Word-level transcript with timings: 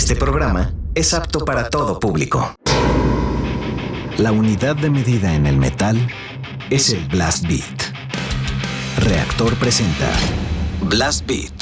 Este 0.00 0.16
programa 0.16 0.72
es 0.94 1.12
apto 1.12 1.44
para 1.44 1.68
todo 1.68 2.00
público. 2.00 2.54
La 4.16 4.32
unidad 4.32 4.74
de 4.74 4.88
medida 4.88 5.34
en 5.34 5.44
el 5.44 5.58
metal 5.58 6.08
es 6.70 6.88
el 6.88 7.06
Blast 7.08 7.46
Beat. 7.46 7.82
Reactor 9.00 9.54
presenta 9.56 10.10
Blast 10.88 11.26
Beat. 11.26 11.52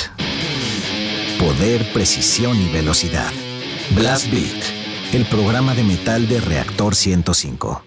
Poder, 1.40 1.92
precisión 1.92 2.56
y 2.56 2.72
velocidad. 2.72 3.32
Blast 3.96 4.30
Beat, 4.30 5.14
el 5.14 5.26
programa 5.26 5.74
de 5.74 5.82
metal 5.82 6.28
de 6.28 6.40
Reactor 6.40 6.94
105. 6.94 7.82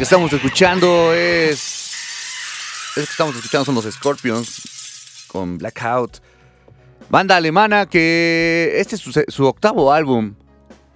Que 0.00 0.04
estamos 0.04 0.32
escuchando 0.32 1.12
es. 1.12 2.92
Que 2.94 3.02
estamos 3.02 3.36
escuchando 3.36 3.66
son 3.66 3.74
los 3.74 3.84
Scorpions 3.84 5.26
con 5.26 5.58
Blackout. 5.58 6.20
Banda 7.10 7.36
alemana 7.36 7.84
que 7.84 8.76
este 8.76 8.96
es 8.96 9.02
su, 9.28 9.44
octavo 9.44 9.92
álbum. 9.92 10.36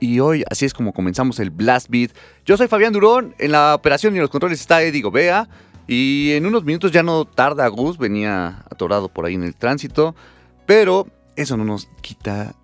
Y 0.01 0.21
hoy 0.21 0.43
así 0.51 0.65
es 0.65 0.73
como 0.73 0.95
comenzamos 0.95 1.39
el 1.39 1.51
Blast 1.51 1.91
Beat. 1.91 2.13
Yo 2.47 2.57
soy 2.57 2.67
Fabián 2.67 2.95
Durón. 2.95 3.35
En 3.39 3.53
la 3.53 3.75
operación 3.75 4.15
y 4.15 4.17
en 4.17 4.23
los 4.23 4.31
controles 4.31 4.59
está 4.59 4.83
Eddie 4.83 5.03
Gobea. 5.03 5.51
Y 5.87 6.33
en 6.33 6.47
unos 6.47 6.65
minutos 6.65 6.91
ya 6.91 7.03
no 7.03 7.27
tarda 7.27 7.69
Gus. 7.69 7.99
Venía 7.99 8.65
atorado 8.71 9.11
por 9.11 9.27
ahí 9.27 9.35
en 9.35 9.45
el 9.45 9.55
tránsito. 9.55 10.17
Pero 10.65 11.09
eso 11.37 11.59
no 11.59 11.67
nos 11.67 11.91
quita 12.01 12.55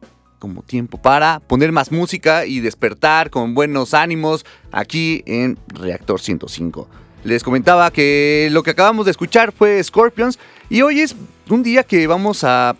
como 0.40 0.62
tiempo 0.62 0.98
para 0.98 1.38
poner 1.38 1.70
más 1.70 1.92
música 1.92 2.46
y 2.46 2.58
despertar 2.58 3.31
con 3.31 3.54
buenos 3.54 3.94
ánimos 3.94 4.44
aquí 4.72 5.22
en 5.26 5.56
Reactor 5.69 6.20
105. 6.20 6.88
Les 7.22 7.44
comentaba 7.44 7.92
que 7.92 8.48
lo 8.50 8.64
que 8.64 8.70
acabamos 8.70 9.04
de 9.04 9.12
escuchar 9.12 9.52
fue 9.52 9.84
Scorpions 9.84 10.38
y 10.70 10.82
hoy 10.82 11.00
es 11.00 11.14
un 11.48 11.62
día 11.62 11.84
que 11.84 12.06
vamos 12.06 12.42
a, 12.42 12.75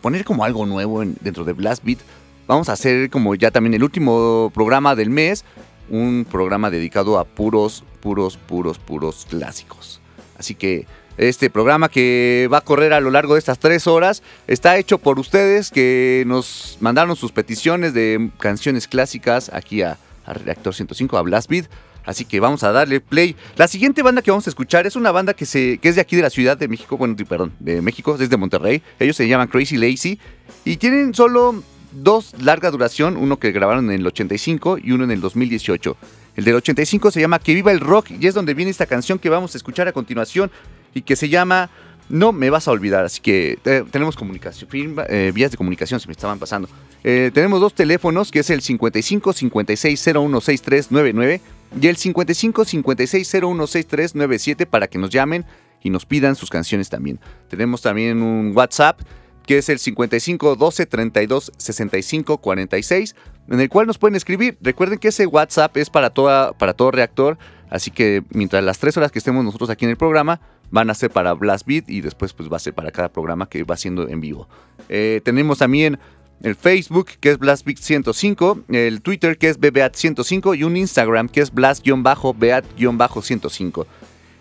poner 0.00 0.24
como 0.24 0.44
algo 0.44 0.66
nuevo 0.66 1.04
dentro 1.20 1.44
de 1.44 1.52
Blast 1.52 1.84
Beat. 1.84 1.98
Vamos 2.46 2.68
a 2.68 2.72
hacer 2.72 3.10
como 3.10 3.34
ya 3.34 3.50
también 3.50 3.74
el 3.74 3.82
último 3.82 4.50
programa 4.54 4.94
del 4.94 5.10
mes, 5.10 5.44
un 5.90 6.26
programa 6.30 6.70
dedicado 6.70 7.18
a 7.18 7.24
puros, 7.24 7.84
puros, 8.00 8.36
puros, 8.36 8.78
puros 8.78 9.26
clásicos. 9.28 10.00
Así 10.38 10.54
que 10.54 10.86
Este 11.18 11.48
programa 11.48 11.88
que 11.88 12.48
va 12.52 12.58
a 12.58 12.60
correr 12.60 12.92
a 12.92 13.00
lo 13.00 13.10
largo 13.10 13.34
de 13.34 13.38
estas 13.38 13.58
tres 13.58 13.86
horas 13.86 14.22
está 14.46 14.76
hecho 14.76 14.98
por 14.98 15.18
ustedes 15.18 15.70
que 15.70 16.24
nos 16.26 16.76
mandaron 16.80 17.16
sus 17.16 17.32
peticiones 17.32 17.94
de 17.94 18.30
canciones 18.38 18.86
clásicas 18.86 19.50
aquí 19.52 19.80
a, 19.82 19.96
a 20.26 20.34
Reactor 20.34 20.74
105, 20.74 21.16
a 21.16 21.22
Blast 21.22 21.48
Beat. 21.48 21.66
Así 22.06 22.24
que 22.24 22.38
vamos 22.38 22.62
a 22.62 22.70
darle 22.70 23.00
play. 23.00 23.34
La 23.56 23.66
siguiente 23.66 24.02
banda 24.02 24.22
que 24.22 24.30
vamos 24.30 24.46
a 24.46 24.50
escuchar 24.50 24.86
es 24.86 24.94
una 24.94 25.10
banda 25.10 25.34
que, 25.34 25.44
es 25.44 25.94
de 25.94 26.00
aquí 26.00 26.16
de 26.16 26.22
la 26.22 26.30
Ciudad 26.30 26.56
de 26.56 26.68
México, 26.68 26.96
bueno, 26.96 27.16
perdón, 27.28 27.52
de 27.58 27.82
México, 27.82 28.16
es 28.18 28.30
de 28.30 28.36
Monterrey. 28.36 28.80
Ellos 29.00 29.16
se 29.16 29.26
llaman 29.26 29.48
Crazy 29.48 29.76
Lazy 29.76 30.20
y 30.64 30.76
tienen 30.76 31.14
solo 31.14 31.62
dos 31.92 32.34
larga 32.40 32.70
duración, 32.70 33.16
uno 33.16 33.38
que 33.38 33.50
grabaron 33.50 33.90
en 33.90 34.00
el 34.00 34.06
85 34.06 34.78
y 34.82 34.92
uno 34.92 35.04
en 35.04 35.10
el 35.10 35.20
2018. 35.20 35.96
El 36.36 36.44
del 36.44 36.54
85 36.56 37.10
se 37.10 37.20
llama 37.20 37.38
Que 37.40 37.54
viva 37.54 37.72
el 37.72 37.80
rock 37.80 38.10
y 38.10 38.26
es 38.26 38.34
donde 38.34 38.54
viene 38.54 38.70
esta 38.70 38.86
canción 38.86 39.18
que 39.18 39.28
vamos 39.28 39.54
a 39.54 39.58
escuchar 39.58 39.88
a 39.88 39.92
continuación 39.92 40.50
y 40.96 41.02
que 41.02 41.14
se 41.14 41.28
llama 41.28 41.68
No 42.08 42.32
me 42.32 42.48
vas 42.48 42.68
a 42.68 42.70
olvidar. 42.70 43.04
Así 43.04 43.20
que 43.20 43.58
tenemos 43.90 44.16
comunicación, 44.16 44.68
eh, 45.08 45.30
vías 45.34 45.50
de 45.50 45.58
comunicación 45.58 46.00
se 46.00 46.06
me 46.08 46.12
estaban 46.12 46.38
pasando. 46.38 46.68
Eh, 47.04 47.30
tenemos 47.34 47.60
dos 47.60 47.74
teléfonos 47.74 48.30
que 48.30 48.38
es 48.38 48.48
el 48.48 48.62
55 48.62 49.34
56 49.34 50.06
01 50.14 50.40
6399 50.40 51.40
y 51.80 51.86
el 51.86 51.96
55 51.96 52.64
56 52.64 53.34
01 53.42 53.66
6397 53.66 54.66
para 54.66 54.88
que 54.88 54.98
nos 54.98 55.10
llamen 55.10 55.44
y 55.82 55.90
nos 55.90 56.06
pidan 56.06 56.34
sus 56.34 56.48
canciones 56.48 56.88
también. 56.88 57.20
Tenemos 57.48 57.82
también 57.82 58.22
un 58.22 58.52
WhatsApp 58.56 59.00
que 59.46 59.58
es 59.58 59.68
el 59.68 59.78
55 59.78 60.56
12 60.56 60.86
32 60.86 61.52
65 61.56 62.38
46, 62.38 63.14
en 63.48 63.60
el 63.60 63.68
cual 63.68 63.86
nos 63.86 63.98
pueden 63.98 64.16
escribir. 64.16 64.56
Recuerden 64.62 64.98
que 64.98 65.08
ese 65.08 65.26
WhatsApp 65.26 65.76
es 65.76 65.90
para, 65.90 66.10
toda, 66.10 66.52
para 66.54 66.72
todo 66.72 66.90
reactor, 66.90 67.38
así 67.68 67.90
que 67.90 68.24
mientras 68.30 68.64
las 68.64 68.78
tres 68.78 68.96
horas 68.96 69.12
que 69.12 69.18
estemos 69.18 69.44
nosotros 69.44 69.70
aquí 69.70 69.84
en 69.84 69.92
el 69.92 69.96
programa, 69.96 70.40
van 70.70 70.90
a 70.90 70.94
ser 70.94 71.10
para 71.10 71.32
Blast 71.34 71.66
Beat 71.66 71.88
y 71.88 72.00
después 72.00 72.32
pues 72.32 72.50
va 72.50 72.56
a 72.56 72.60
ser 72.60 72.74
para 72.74 72.90
cada 72.90 73.08
programa 73.08 73.48
que 73.48 73.62
va 73.64 73.76
siendo 73.76 74.08
en 74.08 74.20
vivo. 74.20 74.48
Eh, 74.88 75.20
tenemos 75.24 75.58
también 75.58 75.98
el 76.42 76.54
Facebook 76.54 77.10
que 77.20 77.30
es 77.30 77.38
BlastBeat105, 77.38 78.64
el 78.68 79.00
Twitter 79.00 79.38
que 79.38 79.48
es 79.48 79.60
BBAT105 79.60 80.58
y 80.58 80.64
un 80.64 80.76
Instagram 80.76 81.28
que 81.28 81.40
es 81.40 81.52
Blast-Beat-105. 81.52 83.86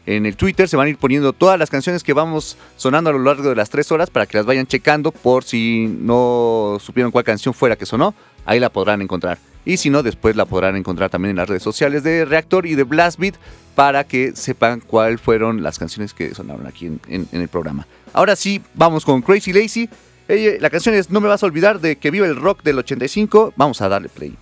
En 0.08 0.28
el 0.28 0.36
Twitter 0.36 0.70
se 0.70 0.78
van 0.78 0.86
a 0.86 0.90
ir 0.90 0.98
poniendo 0.98 1.34
todas 1.34 1.58
las 1.58 1.72
canciones 1.72 2.04
que 2.04 2.14
vamos 2.14 2.58
sonando 2.78 3.10
a 3.10 3.14
lo 3.14 3.20
largo 3.20 3.50
de 3.50 3.56
las 3.56 3.72
tres 3.72 3.92
horas 3.92 4.12
para 4.12 4.28
que 4.28 4.38
las 4.38 4.46
vayan 4.46 4.68
checando 4.68 5.12
por 5.12 5.44
si 5.44 5.88
no 5.88 6.78
supieron 6.80 7.12
cuál 7.12 7.24
canción 7.24 7.56
fuera 7.56 7.76
que 7.76 7.88
sonó. 7.88 8.14
Ahí 8.46 8.60
la 8.60 8.70
podrán 8.70 9.02
encontrar. 9.02 9.40
Y 9.66 9.78
si 9.78 9.90
no, 9.90 10.04
después 10.04 10.36
la 10.36 10.46
podrán 10.46 10.76
encontrar 10.76 11.10
también 11.10 11.32
en 11.32 11.38
las 11.38 11.50
redes 11.50 11.64
sociales 11.64 12.04
de 12.04 12.24
Reactor 12.24 12.68
y 12.68 12.76
de 12.76 12.84
Blast 12.84 13.20
Beat 13.20 13.36
para 13.74 14.06
que 14.06 14.36
sepan 14.36 14.80
cuáles 14.80 15.20
fueron 15.20 15.64
las 15.64 15.80
canciones 15.80 16.14
que 16.14 16.34
sonaron 16.34 16.68
aquí 16.68 16.86
en, 16.86 17.28
el 17.32 17.48
programa. 17.48 17.88
Ahora 18.14 18.36
sí, 18.36 18.62
vamos 18.74 19.04
con 19.04 19.22
Crazy 19.22 19.52
Lazy. 19.52 19.90
la 20.60 20.70
canción 20.70 20.96
es 20.96 21.10
No 21.10 21.20
me 21.20 21.28
vas 21.28 21.44
a 21.44 21.46
olvidar 21.48 21.82
de 21.82 21.98
que 21.98 22.12
vive 22.12 22.28
el 22.28 22.36
rock 22.36 22.64
del 22.64 22.80
85. 22.80 23.54
Vamos 23.58 23.82
a 23.82 23.90
darle 23.90 24.08
play. 24.08 24.36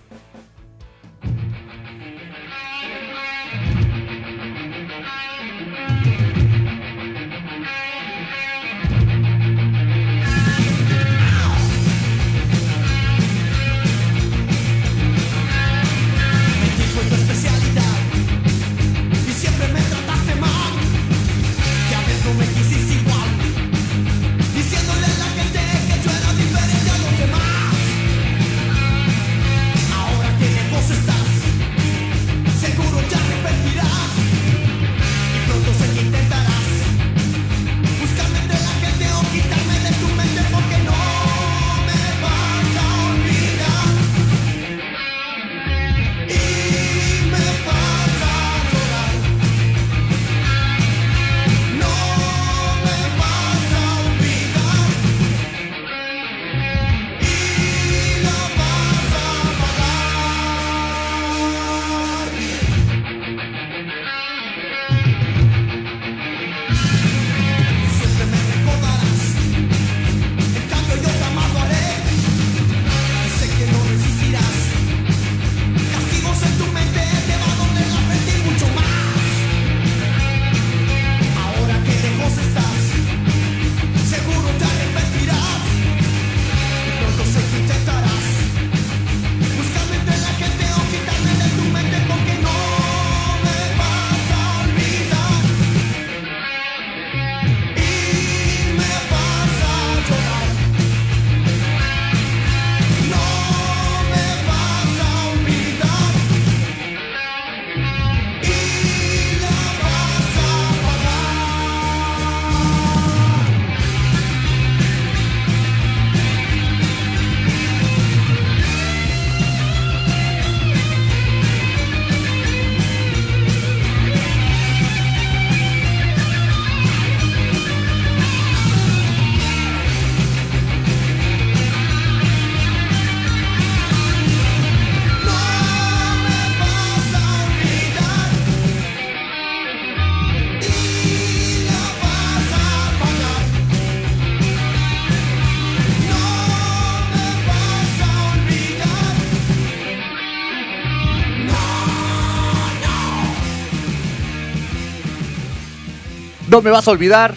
No 156.53 156.61
me 156.61 156.69
vas 156.69 156.87
a 156.87 156.91
olvidar. 156.91 157.33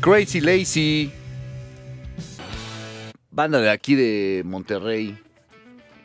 Crazy 0.00 0.40
Lazy. 0.40 1.10
Banda 3.32 3.58
de 3.58 3.68
aquí 3.68 3.96
de 3.96 4.42
Monterrey. 4.44 5.18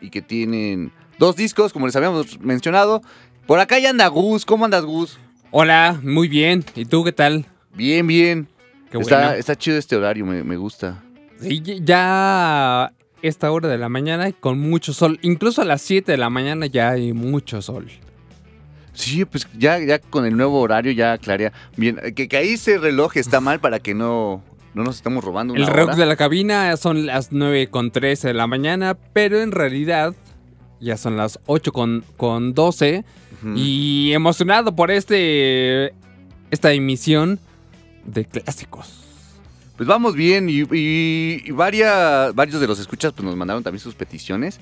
Y 0.01 0.09
que 0.09 0.23
tienen 0.23 0.91
dos 1.19 1.35
discos, 1.35 1.73
como 1.73 1.85
les 1.85 1.95
habíamos 1.95 2.39
mencionado. 2.39 3.03
Por 3.45 3.59
acá 3.59 3.77
ya 3.77 3.91
anda 3.91 4.07
Gus. 4.07 4.47
¿Cómo 4.47 4.65
andas, 4.65 4.83
Gus? 4.83 5.19
Hola, 5.51 5.99
muy 6.01 6.27
bien. 6.27 6.65
¿Y 6.73 6.85
tú 6.85 7.03
qué 7.03 7.11
tal? 7.11 7.45
Bien, 7.75 8.07
bien. 8.07 8.47
está, 8.91 9.37
está 9.37 9.55
chido 9.55 9.77
este 9.77 9.95
horario, 9.95 10.25
me, 10.25 10.43
me 10.43 10.57
gusta. 10.57 11.03
Sí, 11.39 11.61
ya 11.83 12.91
esta 13.21 13.51
hora 13.51 13.67
de 13.67 13.77
la 13.77 13.89
mañana 13.89 14.31
con 14.31 14.57
mucho 14.57 14.91
sol. 14.91 15.19
Incluso 15.21 15.61
a 15.61 15.65
las 15.65 15.83
7 15.83 16.13
de 16.13 16.17
la 16.17 16.31
mañana 16.31 16.65
ya 16.65 16.89
hay 16.89 17.13
mucho 17.13 17.61
sol. 17.61 17.91
Sí, 18.97 19.25
pues 19.25 19.47
ya, 19.57 19.77
ya 19.79 19.99
con 19.99 20.25
el 20.25 20.35
nuevo 20.35 20.59
horario 20.59 20.91
ya 20.91 21.13
aclaré. 21.13 21.51
Bien, 21.75 21.99
que, 22.15 22.27
que 22.27 22.37
ahí 22.37 22.49
ese 22.53 22.77
reloj 22.79 23.15
está 23.17 23.39
mal 23.39 23.59
para 23.59 23.79
que 23.79 23.93
no, 23.93 24.43
no 24.73 24.83
nos 24.83 24.95
estemos 24.97 25.23
robando 25.23 25.53
una 25.53 25.61
El 25.61 25.67
reloj 25.71 25.95
de 25.95 26.05
la 26.07 26.15
cabina 26.15 26.75
son 26.77 27.05
las 27.05 27.31
9 27.31 27.67
con 27.67 27.91
13 27.91 28.29
de 28.29 28.33
la 28.33 28.47
mañana, 28.47 28.97
pero 29.13 29.39
en 29.41 29.51
realidad 29.51 30.15
ya 30.79 30.97
son 30.97 31.15
las 31.15 31.39
8 31.45 31.71
con, 31.71 32.03
con 32.17 32.53
12. 32.53 33.05
Y 33.55 34.11
emocionado 34.13 34.75
por 34.75 34.89
este 34.89 35.93
esta 36.49 36.71
emisión 36.73 37.39
de 38.05 38.25
clásicos. 38.25 39.03
Pues 39.75 39.87
vamos 39.87 40.15
bien 40.15 40.49
y, 40.49 40.61
y- 40.75 41.43
y 41.45 41.51
varia- 41.51 42.31
varios 42.33 42.59
de 42.59 42.65
los 42.67 42.79
escuchas 42.79 43.13
pues 43.13 43.23
nos 43.25 43.35
mandaron 43.35 43.61
también 43.63 43.79
sus 43.79 43.93
peticiones 43.93 44.59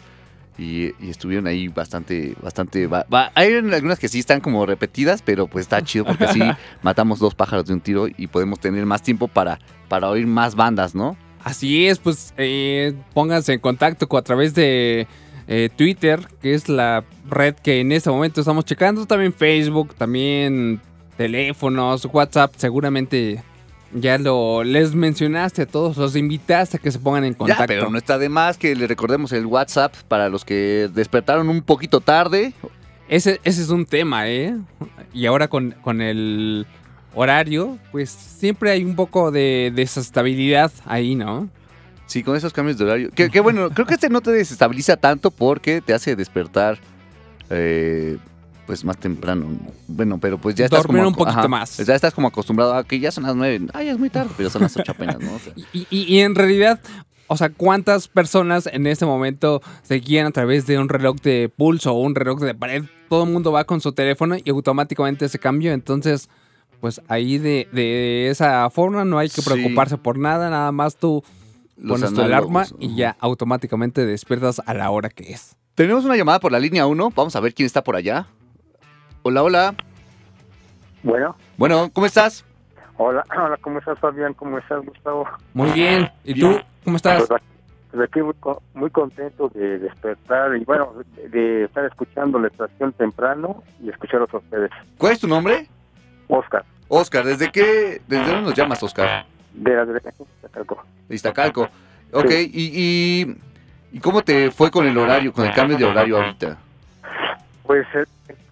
y, 0.58 0.94
y 1.04 1.10
estuvieron 1.10 1.48
ahí 1.48 1.68
bastante, 1.68 2.36
bastante... 2.42 2.88
va- 2.88 3.06
va- 3.14 3.32
hay 3.36 3.54
algunas 3.56 4.00
que 4.00 4.08
sí 4.08 4.20
están 4.20 4.40
como 4.42 4.66
repetidas, 4.66 5.22
pero 5.22 5.48
pues 5.48 5.64
está 5.64 5.82
chido 5.84 6.06
porque 6.06 6.26
así 6.26 6.40
matamos 6.82 7.20
dos 7.20 7.36
pájaros 7.36 7.66
de 7.66 7.74
un 7.74 7.82
tiro 7.82 8.08
y 8.08 8.28
podemos 8.28 8.60
tener 8.60 8.86
más 8.86 9.02
tiempo 9.04 9.28
para, 9.28 9.60
para 9.90 10.10
oír 10.10 10.28
más 10.28 10.56
bandas, 10.56 10.96
¿no? 10.96 11.18
Así 11.44 11.88
es, 11.88 12.00
pues 12.00 12.34
eh, 12.38 12.94
pónganse 13.14 13.54
en 13.54 13.60
contacto 13.60 14.08
con, 14.08 14.20
a 14.20 14.24
través 14.24 14.56
de 14.56 15.08
eh, 15.48 15.70
Twitter, 15.76 16.22
que 16.42 16.54
es 16.56 16.70
la 16.70 17.04
red 17.30 17.54
que 17.56 17.82
en 17.82 17.92
este 17.92 18.10
momento 18.10 18.40
estamos 18.42 18.66
checando. 18.66 19.06
También 19.06 19.32
Facebook, 19.34 19.94
también 19.96 20.82
teléfonos, 21.18 22.06
WhatsApp. 22.12 22.54
Seguramente 22.58 23.44
ya 23.96 24.18
lo 24.18 24.64
les 24.64 24.94
mencionaste 24.94 25.64
a 25.64 25.66
todos, 25.66 25.98
los 25.98 26.16
invitaste 26.16 26.78
a 26.78 26.80
que 26.80 26.92
se 26.92 27.00
pongan 27.00 27.24
en 27.24 27.34
contacto. 27.34 27.64
Ya, 27.64 27.68
pero 27.68 27.90
no 27.90 27.98
está 27.98 28.18
de 28.18 28.30
más 28.30 28.58
que 28.58 28.75
le 28.75 28.88
recordemos 28.88 29.32
el 29.32 29.46
WhatsApp 29.46 29.96
para 30.08 30.30
los 30.30 30.44
que 30.44 30.90
despertaron 30.94 31.50
un 31.50 31.62
poquito 31.62 32.02
tarde. 32.02 32.54
Ese, 33.08 33.40
ese 33.44 33.62
es 33.62 33.70
un 33.70 33.86
tema, 33.86 34.28
¿eh? 34.28 34.56
Y 35.14 35.25
ahora 35.28 35.48
con, 35.48 35.72
con 35.82 36.02
el 36.02 36.68
horario, 37.14 37.78
pues 37.92 38.10
siempre 38.10 38.72
hay 38.72 38.84
un 38.84 38.96
poco 38.96 39.32
de 39.32 39.72
desestabilidad 39.74 40.72
ahí, 40.86 41.16
¿no? 41.16 41.50
Sí, 42.08 42.22
con 42.22 42.36
esos 42.36 42.52
cambios 42.52 42.78
de 42.78 42.86
horario. 42.86 43.12
Que, 43.12 43.30
que 43.30 43.40
bueno, 43.40 43.70
creo 43.70 43.88
que 43.88 43.96
este 43.96 44.10
no 44.10 44.22
te 44.22 44.32
desestabiliza 44.32 44.98
tanto 44.98 45.32
porque 45.32 45.82
te 45.82 45.94
hace 45.94 46.16
despertar 46.16 46.78
eh, 47.50 48.18
pues 48.66 48.84
más 48.84 48.98
temprano. 48.98 49.48
Bueno, 49.88 50.18
pero 50.20 50.38
pues 50.38 50.56
ya 50.56 50.66
estás 50.66 50.82
Dormir 50.84 50.98
como 51.00 51.10
un 51.10 51.16
poquito 51.16 51.40
ajá, 51.40 51.48
más. 51.48 51.78
Ya 51.78 51.96
estás 51.96 52.14
como 52.14 52.28
acostumbrado 52.28 52.74
a 52.76 52.84
que 52.84 53.00
ya 53.00 53.12
son 53.12 53.24
las 53.26 53.36
nueve. 53.36 53.68
Ay, 53.74 53.90
es 53.90 53.98
muy 54.00 54.10
tarde, 54.10 54.32
pero 54.38 54.50
son 54.50 54.64
las 54.64 54.76
ocho 54.78 54.92
apenas, 54.92 55.20
¿no? 55.20 55.34
O 55.36 55.40
sea, 55.40 55.54
Y, 55.74 55.88
y- 55.90 56.04
y 56.16 56.20
en 56.20 56.36
realidad, 56.36 56.80
o 57.28 57.38
sea, 57.38 57.50
¿cuántas 57.50 58.08
personas 58.08 58.68
en 58.72 58.88
este 58.88 59.06
momento 59.06 59.62
se 59.84 59.96
guían 59.96 60.28
a 60.28 60.32
través 60.32 60.66
de 60.68 60.78
un 60.80 60.90
reloj 60.90 61.18
de 61.22 61.50
pulso 61.56 61.94
o 61.94 62.02
un 62.02 62.16
reloj 62.16 62.40
de 62.42 62.56
pared? 62.56 62.84
Todo 63.10 63.24
el 63.26 63.32
mundo 63.32 63.52
va 63.52 63.64
con 63.66 63.82
su 63.82 63.92
teléfono 63.94 64.36
y 64.44 64.50
automáticamente 64.50 65.30
se 65.30 65.38
cambió. 65.40 65.72
Entonces, 65.74 66.30
pues 66.82 67.02
ahí 67.08 67.38
de, 67.38 67.68
de 67.72 68.30
esa 68.30 68.70
forma 68.72 69.06
no 69.06 69.18
hay 69.20 69.30
que 69.30 69.42
Sí. 69.42 69.50
preocuparse 69.50 69.98
por 69.98 70.18
nada. 70.18 70.50
Nada 70.50 70.72
más 70.72 70.96
tú 70.98 71.24
Los 71.78 72.00
pones 72.00 72.14
tu 72.16 72.22
alarma 72.22 72.66
y 72.80 72.96
ya 72.96 73.16
automáticamente 73.20 74.06
despiertas 74.06 74.62
a 74.66 74.74
la 74.74 74.90
hora 74.90 75.10
que 75.10 75.32
es. 75.34 75.56
Tenemos 75.76 76.06
una 76.06 76.16
llamada 76.16 76.40
por 76.40 76.52
la 76.54 76.60
línea 76.60 76.86
1. 76.88 77.12
Vamos 77.16 77.36
a 77.36 77.40
ver 77.42 77.54
quién 77.54 77.66
está 77.66 77.84
por 77.84 77.96
allá. 77.98 78.28
Hola, 79.27 79.41
hola. 79.41 79.75
Bueno, 81.01 81.36
Bueno, 81.58 81.89
¿cómo 81.91 82.05
estás? 82.05 82.46
hola, 82.98 83.25
hola, 83.36 83.58
¿cómo 83.60 83.79
estás 83.79 83.98
Fabián? 83.98 84.36
¿Cómo 84.36 84.60
estás 84.60 84.86
Gustavo? 84.86 85.27
Muy 85.55 85.72
bien. 85.72 86.12
¿Y 86.24 86.36
Bien. 86.36 86.60
tú? 86.60 86.62
¿Cómo 86.84 86.98
estás? 86.98 87.27
Pues 87.27 87.41
aquí, 88.08 88.20
pues 88.22 88.24
muy, 88.24 88.34
co- 88.39 88.62
muy 88.75 88.89
contento 88.91 89.50
de 89.50 89.79
despertar 89.79 90.55
y 90.55 90.63
bueno, 90.65 90.94
de, 91.15 91.29
de 91.29 91.63
estar 91.63 91.86
escuchando 91.86 92.38
la 92.38 92.50
estación 92.50 92.94
temprano 92.94 93.63
y 93.82 93.89
escucharlos 93.89 94.32
a 94.32 94.38
ustedes. 94.38 94.70
¿Cuál 95.00 95.13
es 95.13 95.20
tu 95.20 95.27
nombre? 95.27 95.67
Oscar, 96.27 96.63
Oscar, 96.88 97.25
¿desde 97.25 97.51
qué? 97.51 98.03
¿Desde 98.08 98.25
dónde 98.27 98.41
nos 98.44 98.53
llamas, 98.53 98.84
Oscar? 98.84 99.25
de 99.55 99.74
la 99.75 99.86
delegación 99.86 100.27
de 100.27 100.48
Zacalco. 100.50 100.84
De 101.10 101.15
Iztacalco. 101.15 101.67
Ok, 102.13 102.29
y, 102.29 103.24
y, 103.24 103.38
¿y 103.91 104.00
cómo 104.01 104.22
te 104.22 104.51
fue 104.51 104.70
con 104.70 104.86
el 104.86 104.96
horario, 104.96 105.34
con 105.34 105.48
el 105.48 105.53
cambio 105.55 105.77
de 105.79 105.86
horario 105.86 106.17
ahorita? 106.17 106.58
Pues 107.63 107.88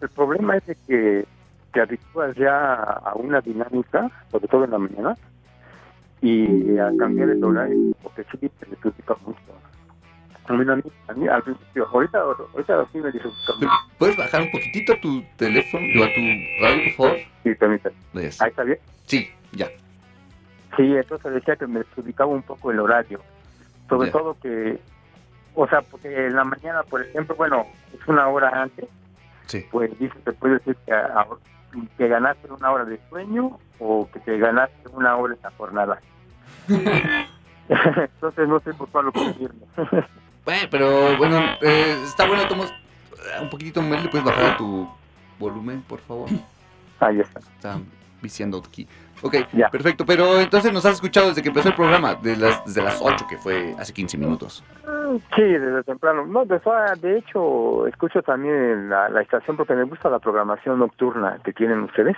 el, 0.03 0.09
problema 0.09 0.57
es 0.57 0.65
de 0.65 0.75
que 0.87 1.25
te 1.71 1.81
habitúas 1.81 2.35
ya 2.35 2.75
a 2.75 3.13
una 3.15 3.41
dinámica, 3.41 4.09
sobre 4.31 4.47
todo 4.47 4.65
en 4.65 4.71
la 4.71 4.77
mañana, 4.77 5.17
y 6.21 6.77
a 6.77 6.91
cambiar 6.97 7.29
el 7.29 7.43
horario, 7.43 7.95
porque 8.01 8.23
sí 8.31 8.49
te 8.49 8.65
disfruta 8.69 9.15
mucho. 9.25 9.39
A 10.47 10.53
mí, 10.53 10.69
a 10.69 10.75
mí, 10.75 10.83
a 11.07 11.13
mí, 11.13 11.27
al 11.27 11.41
principio, 11.41 11.87
ahorita, 11.87 12.19
ahorita 12.19 12.85
sí 12.91 12.97
me 12.99 13.11
disfruta 13.11 13.53
mucho. 13.55 13.69
¿Puedes 13.97 14.17
bajar 14.17 14.41
un 14.41 14.51
poquitito 14.51 14.93
tu 15.01 15.23
teléfono, 15.37 15.85
digo, 15.85 16.03
a 16.03 16.07
tu 16.07 16.21
radio, 16.61 16.83
por 16.83 17.07
favor? 17.07 17.17
Sí, 17.43 17.55
permítame. 17.55 17.95
Yes. 18.13 18.41
Ahí 18.41 18.49
está 18.49 18.63
bien. 18.63 18.79
Sí, 19.05 19.29
ya. 19.53 19.67
Sí, 20.77 20.95
entonces 20.95 21.33
decía 21.33 21.55
que 21.55 21.67
me 21.67 21.79
desubicaba 21.79 22.31
un 22.31 22.41
poco 22.41 22.71
el 22.71 22.79
horario. 22.79 23.21
Sobre 23.89 24.11
todo 24.11 24.37
que, 24.41 24.79
o 25.55 25.67
sea, 25.67 25.81
porque 25.81 26.27
en 26.27 26.35
la 26.35 26.43
mañana, 26.43 26.83
por 26.83 27.01
ejemplo, 27.01 27.35
bueno, 27.35 27.65
es 27.93 28.07
una 28.07 28.27
hora 28.27 28.49
antes, 28.61 28.87
Sí. 29.47 29.65
pues 29.71 29.97
dice, 29.99 30.15
te 30.23 30.31
puede 30.33 30.55
decir 30.55 30.75
que, 30.85 30.93
a- 30.93 31.27
que 31.97 32.07
ganaste 32.07 32.51
una 32.51 32.71
hora 32.71 32.85
de 32.85 32.99
sueño 33.09 33.57
o 33.79 34.09
que 34.11 34.19
te 34.19 34.37
ganaste 34.37 34.89
una 34.93 35.15
hora 35.17 35.33
en 35.33 35.39
la 35.41 35.51
jornada. 35.51 35.99
entonces 37.69 38.47
no 38.47 38.59
sé 38.59 38.73
por 38.73 38.89
cuál 38.89 39.05
lo 39.05 39.11
pedirme. 39.11 39.65
Bueno, 40.45 40.67
pero 40.69 41.17
bueno, 41.17 41.39
eh, 41.61 42.01
está 42.03 42.27
bueno, 42.27 42.47
Tomás. 42.47 42.73
Un 43.41 43.49
poquitito, 43.49 43.81
Mel, 43.81 44.03
¿le 44.03 44.09
puedes 44.09 44.25
bajar 44.25 44.51
a 44.51 44.57
tu 44.57 44.87
volumen, 45.39 45.81
por 45.83 45.99
favor? 46.01 46.29
Ahí 46.99 47.19
está. 47.21 47.39
Está 47.39 47.79
viciando 48.21 48.61
aquí. 48.65 48.87
Ok, 49.23 49.35
Ya. 49.53 49.69
perfecto. 49.69 50.05
Pero 50.05 50.39
entonces 50.39 50.71
nos 50.73 50.85
has 50.85 50.93
escuchado 50.93 51.29
desde 51.29 51.41
que 51.41 51.47
empezó 51.49 51.69
el 51.69 51.75
programa, 51.75 52.15
de 52.15 52.35
las, 52.35 52.63
desde 52.65 52.81
las 52.83 53.01
8, 53.01 53.25
que 53.29 53.37
fue 53.37 53.73
hace 53.79 53.93
15 53.93 54.17
minutos. 54.17 54.63
Sí, 55.35 55.41
desde 55.43 55.83
temprano. 55.83 56.25
No, 56.25 56.45
de, 56.45 56.59
de 57.01 57.17
hecho, 57.17 57.87
escucho 57.87 58.21
también 58.21 58.89
la, 58.89 59.09
la 59.09 59.21
estación 59.21 59.55
porque 59.57 59.73
me 59.75 59.83
gusta 59.83 60.09
la 60.09 60.19
programación 60.19 60.79
nocturna 60.79 61.39
que 61.43 61.53
tienen 61.53 61.79
ustedes 61.83 62.17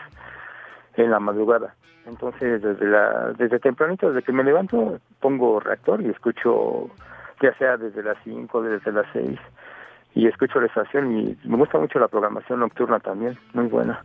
en 0.96 1.12
la 1.12 1.20
madrugada. 1.20 1.76
Entonces, 2.06 2.62
desde 2.62 2.86
la 2.86 3.34
desde 3.38 3.60
tempranito, 3.60 4.10
desde 4.10 4.24
que 4.24 4.32
me 4.32 4.44
levanto, 4.44 5.00
pongo 5.20 5.60
reactor 5.60 6.02
y 6.02 6.10
escucho, 6.10 6.90
ya 7.42 7.54
sea 7.58 7.78
desde 7.78 8.04
las 8.04 8.18
5, 8.24 8.62
desde 8.62 8.92
las 8.92 9.06
6, 9.14 9.40
y 10.14 10.28
escucho 10.28 10.60
la 10.62 10.68
estación 10.68 11.18
y 11.20 11.38
me 11.44 11.58
gusta 11.58 11.78
mucho 11.80 12.00
la 12.00 12.08
programación 12.08 12.60
nocturna 12.60 13.00
también, 13.00 13.38
muy 13.54 13.66
buena. 13.66 14.04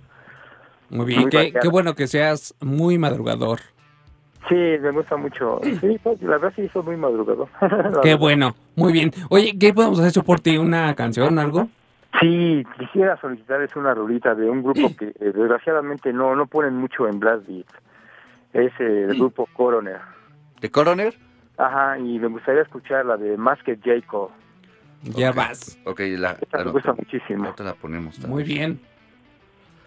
Muy 0.90 1.06
bien. 1.06 1.22
Muy 1.22 1.30
Qué, 1.30 1.68
bueno 1.70 1.94
que 1.94 2.06
seas 2.06 2.54
muy 2.60 2.98
madrugador. 2.98 3.60
Sí, 4.48 4.54
me 4.54 4.90
gusta 4.90 5.16
mucho. 5.16 5.60
Sí, 5.80 5.98
pues, 6.02 6.20
la 6.22 6.30
verdad 6.38 6.52
sí, 6.56 6.68
soy 6.72 6.82
muy 6.82 6.96
madrugador. 6.96 7.48
Qué 8.02 8.14
bueno. 8.14 8.54
Muy 8.74 8.92
bien. 8.92 9.12
Oye, 9.28 9.56
¿qué 9.58 9.72
podemos 9.72 10.00
hacer 10.00 10.24
por 10.24 10.40
ti? 10.40 10.56
¿Una 10.56 10.94
canción, 10.94 11.38
algo? 11.38 11.68
Sí, 12.20 12.64
quisiera 12.78 13.16
solicitarles 13.20 13.74
una 13.76 13.94
rolita 13.94 14.34
de 14.34 14.50
un 14.50 14.62
grupo 14.62 14.94
que 14.96 15.06
eh, 15.08 15.14
desgraciadamente 15.32 16.12
no 16.12 16.34
no 16.34 16.46
ponen 16.46 16.74
mucho 16.74 17.06
en 17.06 17.20
Blast 17.20 17.46
Beat. 17.46 17.66
Es 18.52 18.72
eh, 18.80 19.06
el 19.08 19.14
grupo 19.14 19.46
Coroner. 19.52 20.00
¿De 20.60 20.70
Coroner? 20.70 21.14
Ajá, 21.56 21.98
y 21.98 22.18
me 22.18 22.26
gustaría 22.26 22.62
escuchar 22.62 23.06
la 23.06 23.16
de 23.16 23.36
Masked 23.36 23.78
Jacob. 23.84 24.30
Ya 25.02 25.30
vas. 25.30 25.78
Ok, 25.84 26.00
la, 26.18 26.36
Esta 26.40 26.58
la- 26.58 26.64
me 26.64 26.70
gusta 26.72 26.92
muchísimo. 26.94 27.44
ahorita 27.44 27.62
la 27.64 27.74
ponemos. 27.74 28.14
también. 28.16 28.32
Muy 28.32 28.42
bien. 28.42 28.80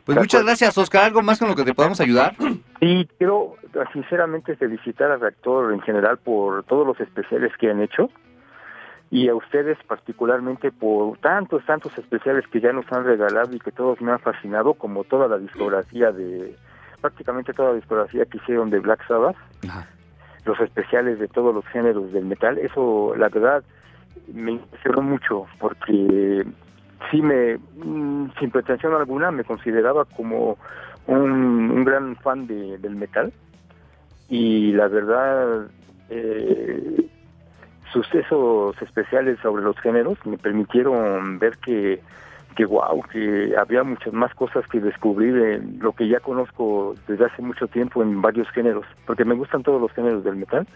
Pues 0.05 0.17
muchas 0.17 0.43
gracias, 0.43 0.77
Oscar. 0.77 1.05
¿Algo 1.05 1.21
más 1.21 1.39
con 1.39 1.47
lo 1.47 1.55
que 1.55 1.63
te 1.63 1.73
podamos 1.73 1.99
ayudar? 2.01 2.35
Y 2.81 3.05
quiero 3.17 3.55
sinceramente 3.93 4.55
felicitar 4.55 5.11
al 5.11 5.21
Reactor 5.21 5.73
en 5.73 5.81
general 5.81 6.17
por 6.17 6.63
todos 6.65 6.85
los 6.85 6.99
especiales 6.99 7.51
que 7.57 7.69
han 7.69 7.81
hecho 7.81 8.09
y 9.13 9.29
a 9.29 9.35
ustedes 9.35 9.77
particularmente 9.87 10.71
por 10.71 11.17
tantos, 11.19 11.63
tantos 11.65 11.95
especiales 11.97 12.45
que 12.47 12.59
ya 12.59 12.73
nos 12.73 12.91
han 12.91 13.05
regalado 13.05 13.55
y 13.55 13.59
que 13.59 13.71
todos 13.71 14.01
me 14.01 14.11
han 14.11 14.19
fascinado, 14.19 14.73
como 14.73 15.03
toda 15.03 15.27
la 15.27 15.37
discografía 15.37 16.11
de, 16.11 16.57
prácticamente 16.99 17.53
toda 17.53 17.69
la 17.69 17.75
discografía 17.75 18.25
que 18.25 18.37
hicieron 18.37 18.71
de 18.71 18.79
Black 18.79 19.07
Sabbath, 19.07 19.35
Ajá. 19.69 19.87
los 20.45 20.59
especiales 20.59 21.19
de 21.19 21.27
todos 21.27 21.53
los 21.53 21.63
géneros 21.67 22.11
del 22.11 22.25
metal, 22.25 22.57
eso 22.57 23.13
la 23.15 23.29
verdad 23.29 23.63
me 24.33 24.53
impresionó 24.53 25.01
mucho 25.03 25.45
porque 25.59 26.43
sí 27.09 27.21
me, 27.21 27.57
mm, 27.57 28.31
sin 28.39 28.51
pretensión 28.51 28.93
alguna, 28.93 29.31
me 29.31 29.43
consideraba 29.43 30.05
como 30.05 30.57
un, 31.07 31.83
gran 31.83 32.15
fan 32.17 32.47
de, 32.47 32.77
del 32.77 32.95
metal. 32.95 33.33
Y 34.29 34.71
la 34.71 34.87
verdad 34.87 35.67
eh, 36.09 37.07
sucesos 37.91 38.81
especiales 38.81 39.37
sobre 39.41 39.63
los 39.63 39.77
géneros 39.79 40.17
me 40.25 40.37
permitieron 40.37 41.39
ver 41.39 41.57
que 41.57 42.01
que 42.55 42.65
wow, 42.65 43.01
que 43.11 43.53
había 43.57 43.83
muchas 43.83 44.13
más 44.13 44.33
cosas 44.35 44.65
que 44.67 44.79
descubrir 44.79 45.35
en 45.35 45.79
lo 45.79 45.91
que 45.93 46.07
ya 46.07 46.19
conozco 46.19 46.95
desde 47.07 47.25
hace 47.25 47.41
mucho 47.41 47.67
tiempo 47.67 48.01
en 48.01 48.21
varios 48.21 48.49
géneros, 48.51 48.85
porque 49.05 49.25
me 49.25 49.35
gustan 49.35 49.63
todos 49.63 49.81
los 49.81 49.91
géneros 49.93 50.23
del 50.23 50.35
metal 50.35 50.67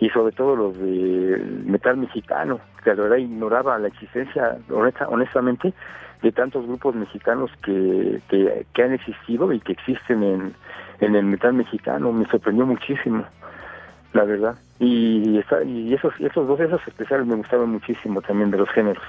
y 0.00 0.08
sobre 0.10 0.32
todo 0.32 0.54
los 0.56 0.78
del 0.78 1.64
metal 1.66 1.96
mexicano, 1.96 2.60
que 2.84 2.90
la 2.94 3.02
verdad 3.02 3.16
ignoraba 3.16 3.78
la 3.78 3.88
existencia, 3.88 4.56
honesta- 4.70 5.08
honestamente, 5.08 5.72
de 6.22 6.32
tantos 6.32 6.66
grupos 6.66 6.94
mexicanos 6.94 7.50
que, 7.64 8.20
que, 8.28 8.66
que 8.74 8.82
han 8.82 8.92
existido 8.92 9.52
y 9.52 9.60
que 9.60 9.72
existen 9.72 10.22
en, 10.22 10.54
en 11.00 11.16
el 11.16 11.24
metal 11.24 11.52
mexicano. 11.54 12.12
Me 12.12 12.26
sorprendió 12.26 12.66
muchísimo, 12.66 13.24
la 14.12 14.24
verdad. 14.24 14.56
Y, 14.80 15.38
esa- 15.38 15.62
y 15.64 15.92
esos, 15.94 16.12
esos 16.20 16.46
dos, 16.46 16.60
esos 16.60 16.80
especiales 16.86 17.26
me 17.26 17.34
gustaron 17.36 17.70
muchísimo 17.70 18.20
también 18.22 18.50
de 18.50 18.58
los 18.58 18.68
géneros. 18.70 19.02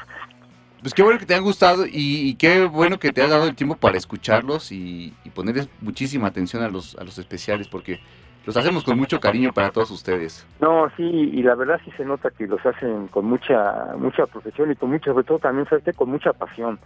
Pues 0.82 0.94
qué 0.94 1.04
bueno 1.04 1.20
que 1.20 1.26
te 1.26 1.36
han 1.36 1.44
gustado 1.44 1.86
y, 1.86 1.92
y 2.30 2.36
qué 2.36 2.64
bueno 2.66 3.00
que 3.00 3.12
te 3.12 3.22
has 3.22 3.30
dado 3.30 3.48
el 3.48 3.56
tiempo 3.56 3.76
para 3.76 3.98
escucharlos 3.98 4.72
y, 4.72 5.14
y 5.26 5.30
ponerles 5.30 5.68
muchísima 5.82 6.28
atención 6.28 6.64
a 6.64 6.70
los, 6.70 6.96
a 6.96 7.04
los 7.04 7.18
especiales 7.20 7.68
porque 7.68 8.00
los 8.46 8.58
hacemos 8.58 8.84
con 8.84 8.98
mucho 8.98 9.20
cariño 9.20 9.52
para 9.54 9.70
todos 9.72 9.92
ustedes. 9.92 10.46
No, 10.60 10.90
sí, 10.98 11.04
y 11.04 11.44
la 11.44 11.56
verdad 11.56 11.80
sí 11.86 11.92
se 11.98 12.06
nota 12.06 12.32
que 12.32 12.48
los 12.48 12.66
hacen 12.66 13.08
con 13.10 13.26
mucha 13.26 13.94
mucha 13.98 14.26
profesión 14.26 14.72
y 14.72 14.76
con 14.76 14.90
mucho, 14.90 15.12
sobre 15.12 15.26
todo 15.26 15.40
también, 15.40 15.68
¿sabes? 15.68 15.84
Con 15.96 16.10
mucha 16.10 16.34
pasión. 16.34 16.80